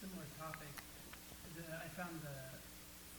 similar 0.01 0.27
topic, 0.37 0.75
the, 1.57 1.65
I 1.73 1.89
found 1.97 2.21
the 2.21 2.37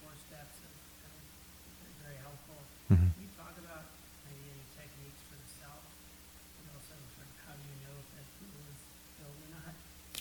four 0.03 0.13
steps 0.29 0.59
of, 0.61 0.71
of 0.71 1.93
very 2.05 2.19
helpful. 2.21 2.61
Mm-hmm. 2.93 3.09
Can 3.09 3.21
you 3.25 3.33
talk 3.33 3.55
about 3.57 3.89
maybe 4.29 4.53
any 4.53 4.65
techniques 4.77 5.23
for 5.25 5.39
the 5.41 5.49
self, 5.57 5.81
and 5.81 6.67
also 6.77 6.93
sort 7.17 7.25
of 7.25 7.33
how 7.49 7.57
do 7.57 7.63
you 7.65 7.77
know 7.89 7.95
if 7.97 8.07
that 8.13 8.27
pool 8.37 8.61
is 8.69 8.81
filled 9.17 9.39
or 9.39 9.49
not? 9.57 9.73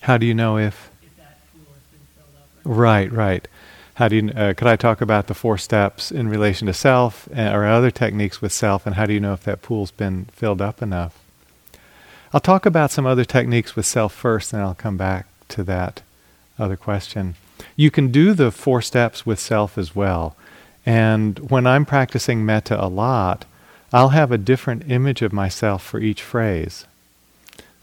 How 0.05 0.19
do 0.19 0.27
you 0.27 0.35
know 0.35 0.59
if? 0.59 0.91
If 1.01 1.17
that 1.17 1.39
pool 1.51 1.73
has 1.73 1.81
been 1.89 1.99
filled 2.15 2.35
up? 2.39 2.47
Right, 2.63 3.11
right. 3.11 3.47
How 3.95 4.07
do 4.07 4.15
you? 4.17 4.29
Uh, 4.29 4.53
could 4.53 4.67
I 4.67 4.75
talk 4.75 5.01
about 5.01 5.25
the 5.25 5.33
four 5.33 5.57
steps 5.57 6.11
in 6.11 6.29
relation 6.29 6.67
to 6.67 6.73
self, 6.73 7.27
uh, 7.35 7.49
or 7.51 7.65
other 7.65 7.89
techniques 7.89 8.39
with 8.39 8.51
self, 8.51 8.85
and 8.85 8.97
how 8.97 9.07
do 9.07 9.13
you 9.13 9.19
know 9.19 9.33
if 9.33 9.43
that 9.45 9.63
pool's 9.63 9.89
been 9.89 10.25
filled 10.25 10.61
up 10.61 10.83
enough? 10.83 11.17
I'll 12.31 12.39
talk 12.39 12.67
about 12.67 12.91
some 12.91 13.07
other 13.07 13.25
techniques 13.25 13.75
with 13.75 13.87
self 13.87 14.13
first, 14.13 14.53
and 14.53 14.61
I'll 14.61 14.75
come 14.75 14.95
back 14.95 15.25
to 15.47 15.63
that 15.63 16.03
other 16.59 16.75
question. 16.75 17.33
You 17.75 17.89
can 17.89 18.11
do 18.11 18.33
the 18.33 18.51
four 18.51 18.83
steps 18.83 19.25
with 19.25 19.39
self 19.39 19.75
as 19.75 19.95
well. 19.95 20.35
And 20.85 21.49
when 21.49 21.65
I'm 21.65 21.83
practicing 21.83 22.45
metta 22.45 22.79
a 22.79 22.85
lot, 22.85 23.45
I'll 23.91 24.09
have 24.09 24.31
a 24.31 24.37
different 24.37 24.83
image 24.87 25.23
of 25.23 25.33
myself 25.33 25.81
for 25.81 25.99
each 25.99 26.21
phrase. 26.21 26.85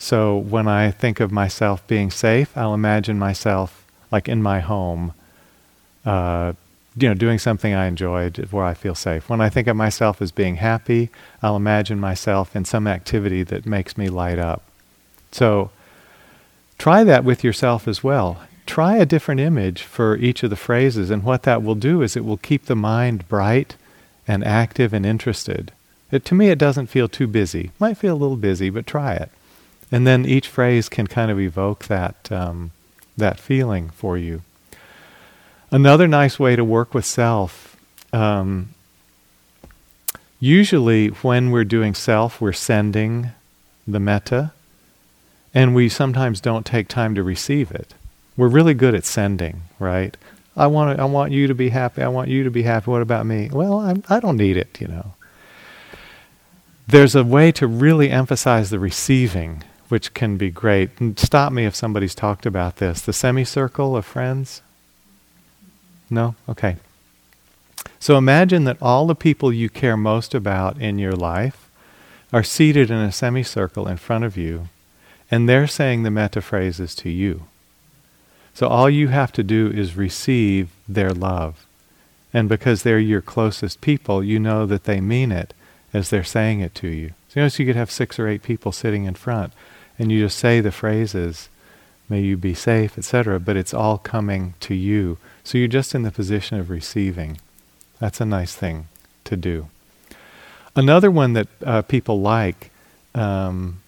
So 0.02 0.36
when 0.36 0.66
I 0.66 0.90
think 0.90 1.20
of 1.20 1.30
myself 1.30 1.86
being 1.86 2.10
safe, 2.10 2.56
I'll 2.56 2.74
imagine 2.74 3.20
myself 3.20 3.86
like 4.10 4.28
in 4.28 4.42
my 4.42 4.58
home, 4.58 5.14
uh, 6.04 6.54
you 6.96 7.08
know, 7.08 7.14
doing 7.14 7.38
something 7.38 7.72
I 7.72 7.86
enjoyed 7.86 8.48
where 8.50 8.64
I 8.64 8.74
feel 8.74 8.96
safe. 8.96 9.28
When 9.28 9.40
I 9.40 9.48
think 9.48 9.68
of 9.68 9.76
myself 9.76 10.20
as 10.20 10.32
being 10.32 10.56
happy, 10.56 11.10
I'll 11.40 11.54
imagine 11.54 12.00
myself 12.00 12.56
in 12.56 12.64
some 12.64 12.88
activity 12.88 13.44
that 13.44 13.64
makes 13.64 13.96
me 13.96 14.08
light 14.08 14.40
up. 14.40 14.64
So 15.30 15.70
try 16.78 17.04
that 17.04 17.22
with 17.22 17.44
yourself 17.44 17.86
as 17.86 18.02
well. 18.02 18.42
Try 18.66 18.96
a 18.96 19.06
different 19.06 19.40
image 19.40 19.84
for 19.84 20.16
each 20.16 20.42
of 20.42 20.50
the 20.50 20.56
phrases, 20.56 21.10
and 21.10 21.22
what 21.22 21.44
that 21.44 21.62
will 21.62 21.76
do 21.76 22.02
is 22.02 22.16
it 22.16 22.24
will 22.24 22.38
keep 22.38 22.64
the 22.64 22.74
mind 22.74 23.28
bright 23.28 23.76
and 24.26 24.42
active 24.42 24.92
and 24.92 25.06
interested. 25.06 25.70
It, 26.10 26.24
to 26.24 26.34
me, 26.34 26.48
it 26.48 26.58
doesn't 26.58 26.88
feel 26.88 27.08
too 27.08 27.28
busy. 27.28 27.70
Might 27.78 27.98
feel 27.98 28.14
a 28.14 28.22
little 28.22 28.36
busy, 28.36 28.68
but 28.68 28.84
try 28.84 29.14
it. 29.14 29.30
And 29.92 30.06
then 30.06 30.24
each 30.24 30.48
phrase 30.48 30.88
can 30.88 31.06
kind 31.06 31.30
of 31.30 31.38
evoke 31.38 31.84
that, 31.84 32.32
um, 32.32 32.72
that 33.16 33.38
feeling 33.38 33.90
for 33.90 34.18
you. 34.18 34.42
Another 35.70 36.08
nice 36.08 36.38
way 36.38 36.56
to 36.56 36.64
work 36.64 36.94
with 36.94 37.04
self, 37.04 37.76
um, 38.12 38.70
usually 40.40 41.08
when 41.08 41.50
we're 41.50 41.64
doing 41.64 41.94
self, 41.94 42.40
we're 42.40 42.52
sending 42.52 43.30
the 43.86 44.00
metta, 44.00 44.52
and 45.54 45.74
we 45.74 45.88
sometimes 45.88 46.40
don't 46.40 46.66
take 46.66 46.88
time 46.88 47.14
to 47.14 47.22
receive 47.22 47.70
it. 47.70 47.94
We're 48.36 48.48
really 48.48 48.74
good 48.74 48.94
at 48.94 49.04
sending, 49.04 49.62
right? 49.78 50.16
I 50.56 50.66
want 50.66 50.98
I 50.98 51.04
want 51.04 51.32
you 51.32 51.46
to 51.46 51.54
be 51.54 51.70
happy. 51.70 52.02
I 52.02 52.08
want 52.08 52.28
you 52.28 52.44
to 52.44 52.50
be 52.50 52.62
happy. 52.62 52.90
What 52.90 53.02
about 53.02 53.26
me? 53.26 53.50
Well, 53.52 53.80
I'm, 53.80 54.04
I 54.08 54.20
don't 54.20 54.36
need 54.36 54.56
it, 54.56 54.80
you 54.80 54.88
know. 54.88 55.14
There's 56.86 57.14
a 57.14 57.24
way 57.24 57.52
to 57.52 57.66
really 57.66 58.10
emphasize 58.10 58.70
the 58.70 58.78
receiving, 58.78 59.62
which 59.92 60.14
can 60.14 60.38
be 60.38 60.50
great. 60.50 60.88
And 61.00 61.18
stop 61.18 61.52
me 61.52 61.66
if 61.66 61.74
somebody's 61.74 62.14
talked 62.14 62.46
about 62.46 62.76
this. 62.76 63.02
The 63.02 63.12
semicircle 63.12 63.94
of 63.94 64.06
friends. 64.06 64.62
No? 66.08 66.34
Okay. 66.48 66.76
So 68.00 68.16
imagine 68.16 68.64
that 68.64 68.80
all 68.80 69.06
the 69.06 69.14
people 69.14 69.52
you 69.52 69.68
care 69.68 69.98
most 69.98 70.34
about 70.34 70.80
in 70.80 70.98
your 70.98 71.12
life 71.12 71.68
are 72.32 72.42
seated 72.42 72.90
in 72.90 72.96
a 72.96 73.12
semicircle 73.12 73.86
in 73.86 73.98
front 73.98 74.24
of 74.24 74.38
you, 74.38 74.70
and 75.30 75.46
they're 75.46 75.66
saying 75.66 76.04
the 76.04 76.10
metta 76.10 76.40
phrases 76.40 76.94
to 76.94 77.10
you. 77.10 77.42
So 78.54 78.68
all 78.68 78.88
you 78.88 79.08
have 79.08 79.32
to 79.32 79.42
do 79.42 79.70
is 79.70 79.94
receive 79.94 80.70
their 80.88 81.10
love. 81.10 81.66
And 82.32 82.48
because 82.48 82.82
they're 82.82 82.98
your 82.98 83.20
closest 83.20 83.82
people, 83.82 84.24
you 84.24 84.38
know 84.38 84.64
that 84.64 84.84
they 84.84 85.02
mean 85.02 85.32
it 85.32 85.52
as 85.92 86.08
they're 86.08 86.24
saying 86.24 86.60
it 86.60 86.74
to 86.76 86.88
you. 86.88 87.10
So 87.28 87.40
you 87.40 87.50
you 87.58 87.66
could 87.66 87.76
have 87.76 87.90
six 87.90 88.18
or 88.18 88.26
eight 88.26 88.42
people 88.42 88.72
sitting 88.72 89.04
in 89.04 89.16
front, 89.16 89.52
and 89.98 90.10
you 90.10 90.20
just 90.20 90.38
say 90.38 90.60
the 90.60 90.72
phrases, 90.72 91.48
may 92.08 92.20
you 92.20 92.36
be 92.36 92.54
safe, 92.54 92.98
etc., 92.98 93.38
but 93.38 93.56
it's 93.56 93.74
all 93.74 93.98
coming 93.98 94.54
to 94.60 94.74
you 94.74 95.18
so 95.44 95.58
you're 95.58 95.68
just 95.68 95.94
in 95.94 96.02
the 96.02 96.10
position 96.10 96.58
of 96.58 96.70
receiving. 96.70 97.38
That's 97.98 98.20
a 98.20 98.24
nice 98.24 98.54
thing 98.54 98.88
to 99.24 99.36
do. 99.36 99.68
Another 100.74 101.10
one 101.10 101.32
that 101.34 101.48
uh, 101.64 101.82
people 101.82 102.20
like 102.20 102.70
um, 103.14 103.82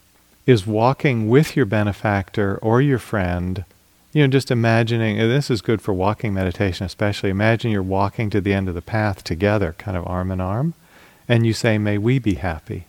is 0.46 0.66
walking 0.66 1.28
with 1.28 1.56
your 1.56 1.66
benefactor 1.66 2.58
or 2.58 2.82
your 2.82 2.98
friend. 2.98 3.64
You 4.12 4.22
know, 4.22 4.28
just 4.28 4.50
imagining, 4.50 5.16
this 5.16 5.50
is 5.50 5.62
good 5.62 5.80
for 5.80 5.94
walking 5.94 6.34
meditation 6.34 6.86
especially. 6.86 7.30
Imagine 7.30 7.70
you're 7.70 7.82
walking 7.82 8.30
to 8.30 8.40
the 8.40 8.52
end 8.52 8.68
of 8.68 8.74
the 8.74 8.82
path 8.82 9.24
together, 9.24 9.74
kind 9.78 9.96
of 9.96 10.06
arm 10.06 10.30
in 10.30 10.40
arm, 10.40 10.74
and 11.28 11.46
you 11.46 11.52
say, 11.52 11.78
May 11.78 11.98
we 11.98 12.18
be 12.18 12.34
happy. 12.34 12.84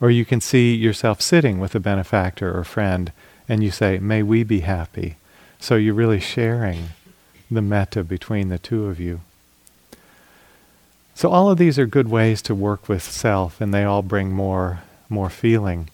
Or 0.00 0.10
you 0.10 0.24
can 0.24 0.40
see 0.40 0.74
yourself 0.74 1.20
sitting 1.20 1.60
with 1.60 1.74
a 1.74 1.80
benefactor 1.80 2.56
or 2.56 2.64
friend, 2.64 3.12
and 3.48 3.62
you 3.62 3.70
say, 3.70 3.98
May 3.98 4.22
we 4.22 4.42
be 4.42 4.60
happy. 4.60 5.16
So 5.58 5.76
you're 5.76 5.94
really 5.94 6.20
sharing 6.20 6.90
the 7.50 7.60
metta 7.60 8.02
between 8.02 8.48
the 8.48 8.58
two 8.58 8.86
of 8.86 8.98
you. 8.98 9.20
So 11.14 11.28
all 11.28 11.50
of 11.50 11.58
these 11.58 11.78
are 11.78 11.86
good 11.86 12.08
ways 12.08 12.40
to 12.42 12.54
work 12.54 12.88
with 12.88 13.02
self, 13.02 13.60
and 13.60 13.74
they 13.74 13.84
all 13.84 14.02
bring 14.02 14.32
more 14.32 14.82
more 15.10 15.28
feeling. 15.28 15.90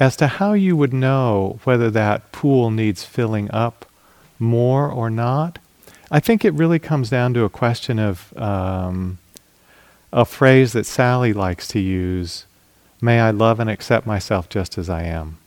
As 0.00 0.16
to 0.16 0.26
how 0.26 0.54
you 0.54 0.76
would 0.76 0.92
know 0.92 1.60
whether 1.64 1.90
that 1.90 2.32
pool 2.32 2.70
needs 2.70 3.04
filling 3.04 3.50
up 3.50 3.86
more 4.38 4.90
or 4.90 5.08
not, 5.08 5.58
I 6.10 6.20
think 6.20 6.44
it 6.44 6.54
really 6.54 6.78
comes 6.78 7.10
down 7.10 7.34
to 7.34 7.44
a 7.44 7.50
question 7.50 7.98
of 7.98 8.36
um, 8.36 9.18
a 10.12 10.24
phrase 10.24 10.72
that 10.72 10.86
Sally 10.86 11.32
likes 11.32 11.68
to 11.68 11.78
use 11.78 12.46
May 13.06 13.20
I 13.20 13.30
love 13.30 13.60
and 13.60 13.70
accept 13.70 14.04
myself 14.04 14.48
just 14.48 14.76
as 14.76 14.90
I 14.90 15.04
am. 15.04 15.38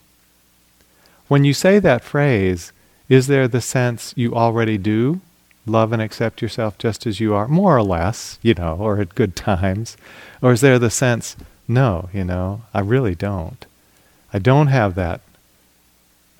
When 1.28 1.44
you 1.44 1.52
say 1.52 1.78
that 1.78 2.02
phrase, 2.02 2.72
is 3.10 3.26
there 3.26 3.46
the 3.48 3.60
sense 3.60 4.14
you 4.16 4.34
already 4.34 4.78
do 4.78 5.20
love 5.66 5.92
and 5.92 6.00
accept 6.00 6.40
yourself 6.40 6.78
just 6.78 7.06
as 7.06 7.20
you 7.20 7.34
are, 7.34 7.46
more 7.48 7.76
or 7.76 7.82
less, 7.82 8.38
you 8.40 8.54
know, 8.54 8.76
or 8.80 8.98
at 8.98 9.14
good 9.14 9.36
times? 9.36 9.98
Or 10.40 10.52
is 10.52 10.62
there 10.62 10.78
the 10.78 10.88
sense, 10.88 11.36
no, 11.68 12.08
you 12.14 12.24
know, 12.24 12.62
I 12.72 12.80
really 12.80 13.14
don't. 13.14 13.66
I 14.32 14.38
don't 14.38 14.68
have 14.68 14.94
that 14.94 15.20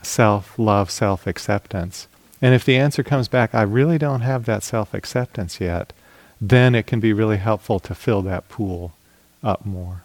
self 0.01 0.59
love, 0.59 0.91
self 0.91 1.27
acceptance. 1.27 2.09
And 2.41 2.55
if 2.55 2.65
the 2.65 2.79
answer 2.79 3.03
comes 3.03 3.29
back, 3.29 3.55
I 3.55 3.61
really 3.61 3.99
don't 3.99 4.23
have 4.23 4.47
that 4.47 4.63
self 4.63 4.95
acceptance 4.95 5.61
yet, 5.61 5.93
then 6.41 6.75
it 6.75 6.87
can 6.87 6.99
be 6.99 7.13
really 7.13 7.37
helpful 7.37 7.79
to 7.81 7.95
fill 7.95 8.23
that 8.23 8.49
pool 8.49 8.95
up 9.43 9.67
more. 9.67 10.01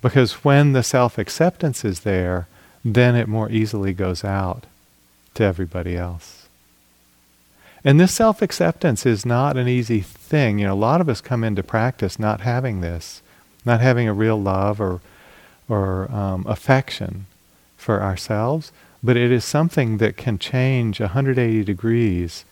Because 0.00 0.44
when 0.44 0.72
the 0.72 0.82
self 0.82 1.18
acceptance 1.18 1.84
is 1.84 2.00
there, 2.00 2.46
then 2.84 3.14
it 3.14 3.28
more 3.28 3.50
easily 3.50 3.92
goes 3.92 4.24
out 4.24 4.64
to 5.34 5.44
everybody 5.44 5.96
else. 5.96 6.46
And 7.84 8.00
this 8.00 8.12
self 8.12 8.42
acceptance 8.42 9.06
is 9.06 9.24
not 9.24 9.56
an 9.56 9.68
easy 9.68 10.00
thing. 10.00 10.58
You 10.58 10.66
know, 10.66 10.74
a 10.74 10.76
lot 10.76 11.00
of 11.00 11.08
us 11.08 11.20
come 11.20 11.44
into 11.44 11.62
practice 11.62 12.18
not 12.18 12.40
having 12.40 12.80
this, 12.80 13.22
not 13.64 13.80
having 13.80 14.08
a 14.08 14.12
real 14.12 14.40
love 14.40 14.80
or, 14.80 15.00
or 15.68 16.10
um, 16.10 16.44
affection 16.48 17.26
for 17.76 18.02
ourselves, 18.02 18.72
but 19.02 19.16
it 19.16 19.30
is 19.30 19.44
something 19.44 19.98
that 19.98 20.16
can 20.16 20.38
change 20.38 20.98
180 20.98 21.62
degrees 21.62 22.44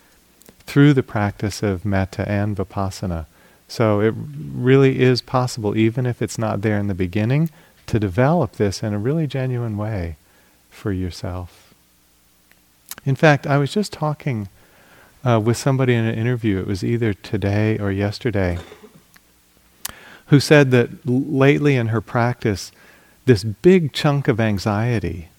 through 0.66 0.94
the 0.94 1.02
practice 1.02 1.62
of 1.62 1.84
metta 1.84 2.28
and 2.28 2.56
vipassana. 2.56 3.26
So 3.74 3.98
it 3.98 4.14
really 4.54 5.00
is 5.00 5.20
possible, 5.20 5.76
even 5.76 6.06
if 6.06 6.22
it's 6.22 6.38
not 6.38 6.62
there 6.62 6.78
in 6.78 6.86
the 6.86 6.94
beginning, 6.94 7.50
to 7.88 7.98
develop 7.98 8.52
this 8.52 8.84
in 8.84 8.94
a 8.94 9.00
really 9.00 9.26
genuine 9.26 9.76
way 9.76 10.14
for 10.70 10.92
yourself. 10.92 11.74
In 13.04 13.16
fact, 13.16 13.48
I 13.48 13.58
was 13.58 13.72
just 13.72 13.92
talking 13.92 14.48
uh, 15.24 15.40
with 15.44 15.56
somebody 15.56 15.92
in 15.92 16.04
an 16.04 16.16
interview, 16.16 16.60
it 16.60 16.68
was 16.68 16.84
either 16.84 17.14
today 17.14 17.76
or 17.76 17.90
yesterday, 17.90 18.60
who 20.26 20.38
said 20.38 20.70
that 20.70 21.04
lately 21.04 21.74
in 21.74 21.88
her 21.88 22.00
practice, 22.00 22.70
this 23.26 23.42
big 23.42 23.92
chunk 23.92 24.28
of 24.28 24.38
anxiety 24.38 25.30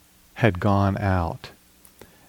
had 0.43 0.59
gone 0.59 0.97
out. 0.97 1.51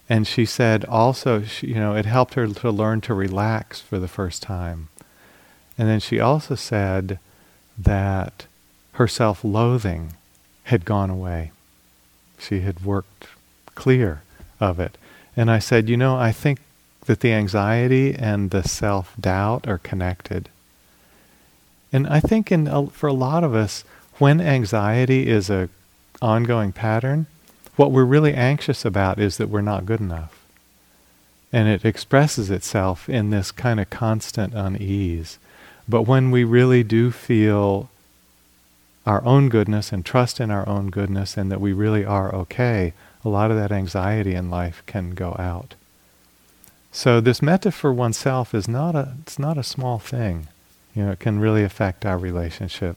And 0.09 0.25
she 0.25 0.45
said 0.45 0.85
also, 0.85 1.43
she, 1.43 1.67
you 1.67 1.75
know, 1.75 1.97
it 1.97 2.07
helped 2.07 2.35
her 2.35 2.47
to 2.47 2.71
learn 2.71 3.01
to 3.01 3.13
relax 3.13 3.81
for 3.81 3.99
the 3.99 4.07
first 4.07 4.41
time. 4.41 4.89
And 5.79 5.89
then 5.89 6.01
she 6.01 6.21
also 6.21 6.55
said 6.55 7.19
that 7.79 8.47
her 8.93 9.07
self 9.07 9.45
loathing 9.45 10.15
had 10.65 10.85
gone 10.85 11.11
away. 11.11 11.53
She 12.39 12.61
had 12.61 12.85
worked 12.85 13.29
clear 13.75 14.23
of 14.59 14.81
it. 14.81 14.97
And 15.37 15.51
I 15.51 15.59
said, 15.59 15.89
you 15.89 15.97
know, 15.97 16.17
I 16.17 16.33
think 16.33 16.61
that 17.05 17.21
the 17.21 17.33
anxiety 17.33 18.15
and 18.15 18.51
the 18.51 18.63
self 18.63 19.15
doubt 19.21 19.69
are 19.69 19.79
connected. 19.79 20.49
And 21.93 22.07
I 22.07 22.21
think 22.21 22.51
in 22.51 22.67
a, 22.67 22.89
for 22.89 23.07
a 23.07 23.13
lot 23.13 23.45
of 23.45 23.55
us, 23.55 23.85
when 24.19 24.41
anxiety 24.41 25.29
is 25.29 25.51
a 25.51 25.69
ongoing 26.23 26.73
pattern, 26.73 27.27
what 27.77 27.93
we're 27.93 28.05
really 28.05 28.35
anxious 28.35 28.85
about 28.85 29.19
is 29.19 29.37
that 29.37 29.49
we're 29.51 29.61
not 29.61 29.87
good 29.87 30.01
enough. 30.01 30.43
And 31.53 31.69
it 31.69 31.85
expresses 31.85 32.51
itself 32.51 33.09
in 33.09 33.31
this 33.31 33.53
kind 33.53 33.79
of 33.79 33.91
constant 33.91 34.55
unease. 34.55 35.39
But 35.89 36.03
when 36.03 36.31
we 36.31 36.45
really 36.45 36.83
do 36.83 37.11
feel 37.11 37.89
our 39.07 39.25
own 39.25 39.49
goodness 39.49 39.93
and 39.93 40.05
trust 40.05 40.41
in 40.41 40.51
our 40.51 40.69
own 40.69 40.91
goodness 40.91 41.37
and 41.37 41.51
that 41.53 41.61
we 41.61 41.73
really 41.73 42.05
are 42.05 42.35
okay, 42.35 42.93
a 43.25 43.29
lot 43.29 43.51
of 43.51 43.57
that 43.57 43.73
anxiety 43.73 44.35
in 44.35 44.51
life 44.51 44.83
can 44.87 45.15
go 45.15 45.37
out. 45.39 45.75
So 46.91 47.21
this 47.21 47.43
metta 47.43 47.71
for 47.71 47.93
oneself 47.93 48.55
is 48.55 48.67
not 48.67 48.97
a 48.97 49.15
it's 49.23 49.39
not 49.39 49.59
a 49.59 49.63
small 49.63 49.99
thing. 49.99 50.49
You 50.95 51.05
know, 51.05 51.13
it 51.13 51.21
can 51.21 51.39
really 51.39 51.63
affect 51.63 52.07
our 52.07 52.17
relationship 52.17 52.97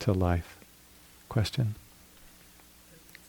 to 0.00 0.12
life. 0.12 0.56
Question? 1.28 1.76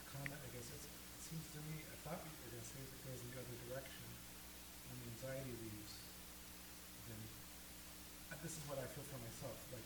comment, 0.10 0.40
I 0.40 0.50
guess 0.56 0.72
it's, 0.72 0.88
it 0.88 1.22
seems 1.22 1.44
to 1.52 1.60
me, 1.68 1.84
I 1.92 1.96
thought 2.08 2.24
you 2.24 2.32
were 2.40 2.56
going 2.56 2.64
to 2.64 2.72
say 2.72 2.80
that 2.80 2.96
it 2.96 3.04
goes 3.04 3.20
in 3.20 3.30
the 3.36 3.40
other 3.44 3.58
direction. 3.68 4.08
When 4.88 4.96
the 5.04 5.08
anxiety 5.12 5.54
leaves, 5.60 5.94
then, 7.12 7.20
uh, 8.32 8.40
this 8.40 8.56
is 8.56 8.64
what 8.72 8.80
I 8.80 8.88
feel 8.96 9.04
for 9.12 9.20
myself, 9.20 9.60
like, 9.76 9.84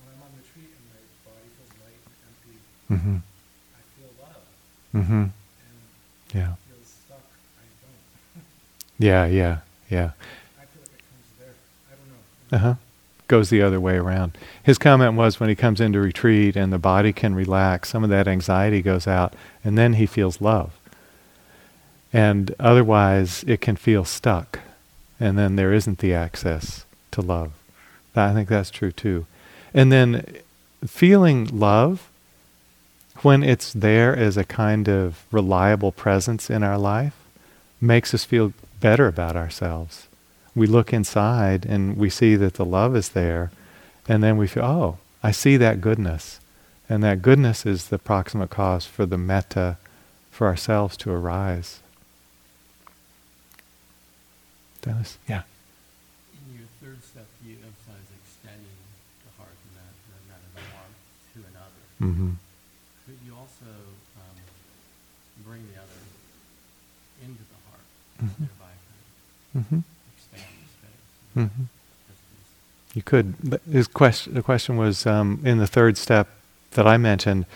when 0.00 0.14
I'm 0.14 0.22
on 0.22 0.32
retreat 0.38 0.70
and 0.70 0.84
my 0.94 1.02
body 1.26 1.50
feels 1.58 1.74
light 1.82 1.98
and 1.98 2.14
empty, 2.30 2.56
Mm-hmm. 2.92 3.16
I 3.16 4.00
feel 4.00 4.10
love, 4.20 5.04
Mm-hmm. 5.04 5.12
and 5.12 5.32
Yeah. 6.34 6.52
stuck, 6.84 7.18
I 7.58 7.64
don't. 7.82 8.44
Yeah, 8.98 9.26
yeah, 9.26 9.58
yeah. 9.90 10.10
I 10.60 10.64
feel 10.64 10.82
like 10.82 10.92
it 10.94 11.04
comes 11.10 11.38
there, 11.38 11.54
I 11.90 11.94
don't 11.96 12.60
know. 12.62 12.68
Uh-huh. 12.68 12.74
Goes 13.28 13.48
the 13.50 13.62
other 13.62 13.80
way 13.80 13.96
around. 13.96 14.36
His 14.62 14.76
comment 14.78 15.14
was 15.14 15.40
when 15.40 15.48
he 15.48 15.54
comes 15.54 15.80
into 15.80 16.00
retreat 16.00 16.54
and 16.56 16.72
the 16.72 16.78
body 16.78 17.12
can 17.12 17.34
relax, 17.34 17.88
some 17.88 18.04
of 18.04 18.10
that 18.10 18.28
anxiety 18.28 18.82
goes 18.82 19.06
out, 19.06 19.32
and 19.64 19.78
then 19.78 19.94
he 19.94 20.04
feels 20.06 20.40
love. 20.40 20.72
And 22.12 22.54
otherwise, 22.60 23.42
it 23.46 23.62
can 23.62 23.76
feel 23.76 24.04
stuck, 24.04 24.58
and 25.18 25.38
then 25.38 25.56
there 25.56 25.72
isn't 25.72 26.00
the 26.00 26.12
access 26.12 26.84
to 27.12 27.22
love. 27.22 27.52
I 28.14 28.34
think 28.34 28.50
that's 28.50 28.70
true 28.70 28.92
too. 28.92 29.24
And 29.72 29.90
then 29.90 30.26
feeling 30.86 31.46
love, 31.46 32.10
when 33.22 33.42
it's 33.42 33.72
there 33.72 34.16
as 34.16 34.36
a 34.36 34.44
kind 34.44 34.88
of 34.88 35.24
reliable 35.30 35.92
presence 35.92 36.50
in 36.50 36.62
our 36.62 36.78
life, 36.78 37.14
makes 37.80 38.14
us 38.14 38.24
feel 38.24 38.52
better 38.80 39.06
about 39.06 39.36
ourselves 39.36 40.08
we 40.54 40.66
look 40.66 40.92
inside 40.92 41.64
and 41.64 41.96
we 41.96 42.10
see 42.10 42.36
that 42.36 42.54
the 42.54 42.64
love 42.64 42.94
is 42.94 43.10
there, 43.10 43.50
and 44.08 44.22
then 44.22 44.36
we 44.36 44.46
feel, 44.46 44.64
oh, 44.64 44.98
I 45.22 45.30
see 45.30 45.56
that 45.56 45.80
goodness. 45.80 46.40
And 46.88 47.02
that 47.02 47.22
goodness 47.22 47.64
is 47.64 47.88
the 47.88 47.98
proximate 47.98 48.50
cause 48.50 48.84
for 48.84 49.06
the 49.06 49.16
metta 49.16 49.78
for 50.30 50.46
ourselves 50.46 50.96
to 50.98 51.10
arise. 51.10 51.80
Dennis? 54.82 55.16
Yeah. 55.28 55.42
In 56.34 56.58
your 56.58 56.68
third 56.82 57.02
step, 57.04 57.26
you 57.46 57.54
emphasize 57.64 58.08
extending 58.20 58.76
the 59.24 59.32
heart 59.38 59.54
and 59.54 59.72
that, 59.78 59.94
the 60.04 60.34
of 60.34 60.52
the 60.52 60.66
heart 60.74 60.94
to 61.32 61.38
another. 61.48 62.12
Mm-hmm. 62.12 62.30
Could 63.06 63.18
you 63.24 63.32
also 63.38 63.72
um, 64.18 64.36
bring 65.46 65.62
the 65.72 65.80
other 65.80 66.02
into 67.22 67.38
the 67.40 67.62
Mhm. 68.22 68.48
Mm-hmm. 69.56 69.74
of 69.76 69.82
expand 70.16 70.48
the 70.62 70.68
space? 70.68 71.48
Mm-hmm. 71.48 71.62
You 72.94 73.02
could. 73.02 73.34
But 73.42 73.62
His 73.70 73.86
question, 73.86 74.34
the 74.34 74.42
question 74.42 74.76
was 74.76 75.06
um, 75.06 75.40
in 75.44 75.58
the 75.58 75.66
third 75.66 75.96
step 75.96 76.28
that 76.72 76.86
I 76.86 76.96
mentioned, 76.96 77.46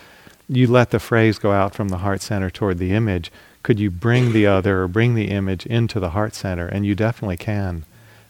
you 0.49 0.67
let 0.67 0.91
the 0.91 0.99
phrase 0.99 1.39
go 1.39 1.51
out 1.51 1.75
from 1.75 1.89
the 1.89 1.97
heart 1.97 2.21
center 2.21 2.49
toward 2.49 2.77
the 2.77 2.93
image. 2.93 3.31
Could 3.63 3.79
you 3.79 3.91
bring 3.91 4.31
the 4.31 4.45
other 4.47 4.83
or 4.83 4.87
bring 4.87 5.15
the 5.15 5.29
image 5.29 5.65
into 5.65 5.99
the 5.99 6.11
heart 6.11 6.33
center? 6.33 6.67
And 6.67 6.85
you 6.85 6.95
definitely 6.95 7.37
can. 7.37 7.83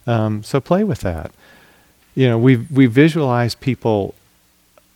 Um, 0.08 0.42
so 0.44 0.60
play 0.60 0.84
with 0.84 1.02
that. 1.02 1.32
You 2.16 2.28
know, 2.28 2.38
we 2.38 2.56
we 2.58 2.88
visualize 2.88 3.54
people 3.54 4.16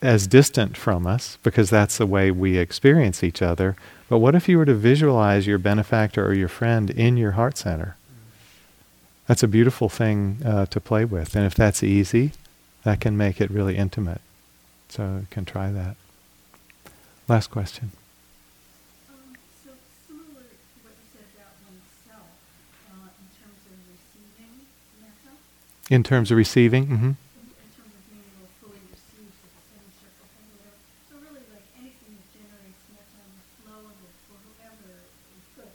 as 0.01 0.27
distant 0.27 0.75
from 0.75 1.05
us 1.05 1.37
because 1.43 1.69
that's 1.69 1.97
the 1.97 2.05
way 2.07 2.31
we 2.31 2.57
experience 2.57 3.23
each 3.23 3.41
other. 3.41 3.75
But 4.09 4.17
what 4.19 4.35
if 4.35 4.49
you 4.49 4.57
were 4.57 4.65
to 4.65 4.73
visualize 4.73 5.47
your 5.47 5.57
benefactor 5.57 6.25
or 6.25 6.33
your 6.33 6.47
friend 6.49 6.89
in 6.89 7.17
your 7.17 7.31
heart 7.31 7.57
center? 7.57 7.95
That's 9.27 9.43
a 9.43 9.47
beautiful 9.47 9.87
thing 9.87 10.39
uh, 10.43 10.65
to 10.67 10.79
play 10.81 11.05
with. 11.05 11.35
And 11.35 11.45
if 11.45 11.55
that's 11.55 11.83
easy, 11.83 12.31
that 12.83 12.99
can 12.99 13.15
make 13.15 13.39
it 13.39 13.49
really 13.51 13.77
intimate. 13.77 14.21
So 14.89 15.19
you 15.21 15.27
can 15.29 15.45
try 15.45 15.71
that. 15.71 15.95
Last 17.27 17.47
question. 17.51 17.91
Um, 19.07 19.37
so 19.63 19.71
similar 20.07 20.43
to 20.43 20.77
what 20.83 20.91
you 20.99 21.07
said 21.15 21.29
about 21.37 21.55
oneself, 21.63 22.27
uh, 22.91 23.07
in 23.07 23.27
terms 23.39 23.61
of 23.71 23.77
receiving 23.87 24.67
metta, 24.99 25.31
In 25.87 26.03
terms 26.03 26.31
of 26.31 26.35
receiving, 26.37 26.87
hmm 26.87 26.93
in, 26.93 27.15
in 27.15 27.69
terms 27.71 27.93
of 27.95 28.03
being 28.11 28.25
able 28.35 28.51
to 28.51 28.55
fully 28.59 28.83
receive 28.91 29.31
the 29.31 29.63
same 29.71 29.87
circle 29.95 30.27
thing, 30.35 30.49
whatever. 30.59 30.75
So 31.07 31.13
really, 31.23 31.45
like 31.55 31.63
anything 31.79 32.19
that 32.19 32.27
generates 32.35 32.81
metta 32.91 33.15
and 33.23 33.31
the 33.31 33.47
flow 33.63 33.79
of 33.87 33.95
it 33.95 34.15
for 34.27 34.35
whoever 34.43 34.91
is 35.07 35.45
good. 35.55 35.71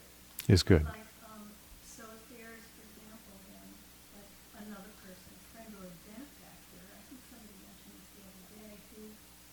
Is 0.49 0.63
good. 0.63 0.87
Um, 1.27 1.51
so 1.83 2.05
if 2.15 2.23
there's, 2.31 2.63
for 2.79 2.85
example, 2.87 3.35
then, 3.51 3.67
like 4.15 4.31
another 4.63 4.93
person, 5.03 5.31
a 5.35 5.43
friend 5.53 5.71
or 5.81 5.85
a 5.91 5.95
benefactor, 6.07 6.83
I 6.95 7.01
think 7.11 7.21
somebody 7.31 7.57
mentioned 7.67 7.95
this 7.99 8.09
the 8.15 8.23
other 8.27 8.45
day, 8.55 8.73
who 8.95 9.03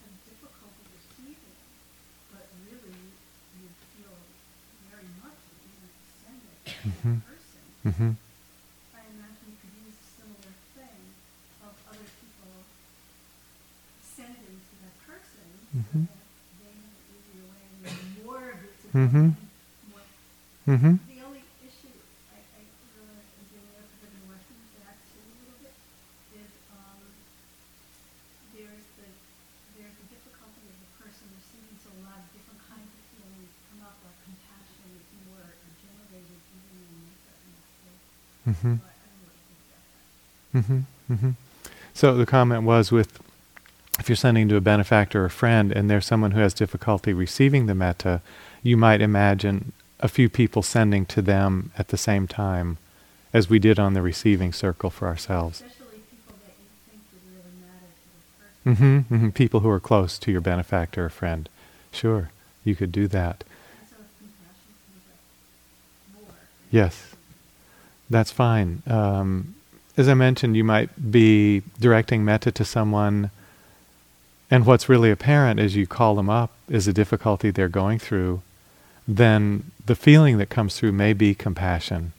has 0.05 0.11
difficulty 0.29 0.83
receiving, 0.93 1.57
but 2.29 2.45
really 2.69 2.99
you 3.57 3.67
feel 3.97 4.13
very 4.91 5.09
much 5.23 5.37
that 5.37 5.57
you 5.65 5.73
want 5.81 5.93
to 5.97 6.05
send 6.21 6.39
it 6.45 6.57
to 6.61 6.73
Mhm. 6.85 7.13
that 7.17 7.25
person. 7.25 7.63
hmm 7.83 8.11
I 8.93 9.01
imagine 9.09 9.45
you 9.49 9.57
could 9.59 9.73
use 9.83 9.97
a 9.97 10.07
similar 10.21 10.53
thing 10.77 11.01
of 11.65 11.73
other 11.89 12.07
people 12.21 12.53
sending 14.15 14.55
to 14.61 14.73
that 14.85 14.95
person 15.03 15.47
Mhm. 15.73 16.05
so 16.05 16.13
that 16.13 16.29
they 16.61 16.71
have 16.77 16.93
an 16.93 17.05
easier 17.17 17.43
way 17.49 17.61
and 17.65 17.77
then 17.81 17.99
more 18.23 18.45
of 18.53 18.59
it 18.63 18.73
to 18.81 18.87
Mhm. 18.93 19.25
come 19.33 19.33
in, 19.33 19.89
more 19.91 20.05
hmm 20.63 20.95
the 21.11 21.19
only 21.27 21.43
issue, 21.65 21.91
I, 22.31 22.39
I 22.39 22.61
really 22.95 23.19
am 23.19 23.45
doing 23.51 23.67
it 23.73 23.83
because 23.83 24.07
I've 24.07 24.13
been 24.15 24.27
working 24.31 24.57
with 24.63 24.73
that 24.85 24.95
too 25.11 25.19
a 25.19 25.33
little 25.43 25.59
bit, 25.59 25.75
is, 26.39 26.51
um, 26.71 26.99
there's 28.55 28.85
the, 29.01 29.07
there's 29.75 29.95
the 29.99 30.07
difficulty 30.13 30.63
of 30.71 30.77
the 30.79 30.89
person 31.03 31.25
receiving, 31.35 31.75
so 31.83 31.89
a 31.91 32.01
lot 32.07 32.21
of 32.23 32.27
different 32.31 32.61
kinds 32.63 32.87
of 32.87 33.01
feelings 33.11 33.49
come 33.67 33.81
up, 33.83 33.97
like 34.07 34.15
compassion 34.23 34.87
is 34.93 35.03
more 35.27 35.43
generated 35.83 36.39
even 36.53 36.79
in 36.79 37.11
certain 37.27 37.53
states. 37.59 38.07
hmm 38.61 38.77
So 38.79 38.85
I, 38.87 38.93
I 38.93 39.05
don't 39.09 39.19
know 39.19 39.33
what 39.33 39.41
you 39.51 39.57
think 40.53 40.65
about 40.65 40.75
that. 41.07 41.13
hmm 41.13 41.15
hmm 41.15 41.29
So 41.93 42.15
the 42.15 42.25
comment 42.25 42.63
was 42.63 42.91
with 42.91 43.19
if 43.99 44.09
you're 44.09 44.15
sending 44.15 44.49
to 44.49 44.55
a 44.55 44.61
benefactor 44.61 45.23
or 45.25 45.29
friend 45.29 45.71
and 45.71 45.89
there's 45.89 46.05
someone 46.05 46.31
who 46.31 46.39
has 46.39 46.53
difficulty 46.53 47.13
receiving 47.13 47.67
the 47.67 47.75
metta, 47.75 48.21
you 48.63 48.75
might 48.75 49.01
imagine 49.01 49.71
a 49.99 50.07
few 50.07 50.29
people 50.29 50.63
sending 50.63 51.05
to 51.05 51.21
them 51.21 51.71
at 51.77 51.89
the 51.89 51.97
same 51.97 52.27
time 52.27 52.77
as 53.33 53.49
we 53.49 53.59
did 53.59 53.79
on 53.79 53.93
the 53.93 54.01
receiving 54.01 54.51
circle 54.51 54.89
for 54.89 55.07
ourselves. 55.07 55.61
Especially 55.61 55.99
people 56.09 56.35
that 56.45 56.55
you 56.59 56.67
think 56.89 57.01
would 57.13 57.25
really 57.37 57.55
matter 57.61 57.91
to 58.65 58.75
the 58.75 58.75
person. 58.75 59.03
hmm 59.09 59.25
hmm 59.25 59.29
People 59.29 59.59
who 59.61 59.69
are 59.69 59.79
close 59.79 60.17
to 60.19 60.31
your 60.31 60.41
benefactor 60.41 61.05
or 61.05 61.09
friend. 61.09 61.47
Sure, 61.91 62.31
you 62.63 62.75
could 62.75 62.91
do 62.91 63.07
that. 63.07 63.43
So 63.43 63.95
if 64.01 64.17
compassion 64.17 64.73
comes 64.89 66.23
up 66.25 66.27
more. 66.27 66.35
Yes, 66.71 67.15
that's 68.09 68.31
fine. 68.31 68.81
Um, 68.87 69.53
as 69.95 70.09
I 70.09 70.13
mentioned, 70.13 70.55
you 70.55 70.63
might 70.63 71.11
be 71.11 71.61
directing 71.79 72.25
metta 72.25 72.51
to 72.51 72.65
someone, 72.65 73.29
and 74.49 74.65
what's 74.65 74.89
really 74.89 75.11
apparent 75.11 75.59
as 75.59 75.75
you 75.75 75.85
call 75.85 76.15
them 76.15 76.29
up 76.29 76.51
is 76.67 76.87
a 76.87 76.93
difficulty 76.93 77.51
they're 77.51 77.69
going 77.69 77.99
through. 77.99 78.41
Then 79.07 79.71
the 79.85 79.95
feeling 79.95 80.37
that 80.37 80.49
comes 80.49 80.77
through 80.77 80.93
may 80.93 81.13
be 81.13 81.35
compassion. 81.35 82.13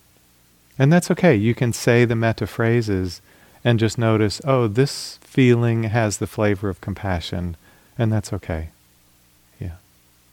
And 0.78 0.92
that's 0.92 1.10
okay. 1.10 1.34
You 1.34 1.54
can 1.54 1.72
say 1.72 2.04
the 2.04 2.16
metta 2.16 2.46
phrases 2.46 3.20
and 3.64 3.78
just 3.78 3.96
notice, 3.96 4.40
oh, 4.44 4.68
this 4.68 5.18
feeling 5.22 5.84
has 5.84 6.18
the 6.18 6.26
flavor 6.26 6.68
of 6.68 6.80
compassion, 6.80 7.56
and 7.96 8.12
that's 8.12 8.32
okay. 8.32 8.68
Yeah, 9.60 9.76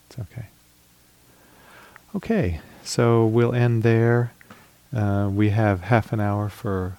it's 0.09 0.19
okay. 0.19 0.45
Okay. 2.13 2.59
so 2.83 3.25
we'll 3.25 3.53
end 3.53 3.83
there. 3.83 4.33
Uh, 4.93 5.29
we 5.31 5.49
have 5.51 5.81
half 5.83 6.11
an 6.11 6.19
hour 6.19 6.49
for 6.49 6.97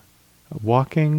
walking. 0.61 1.11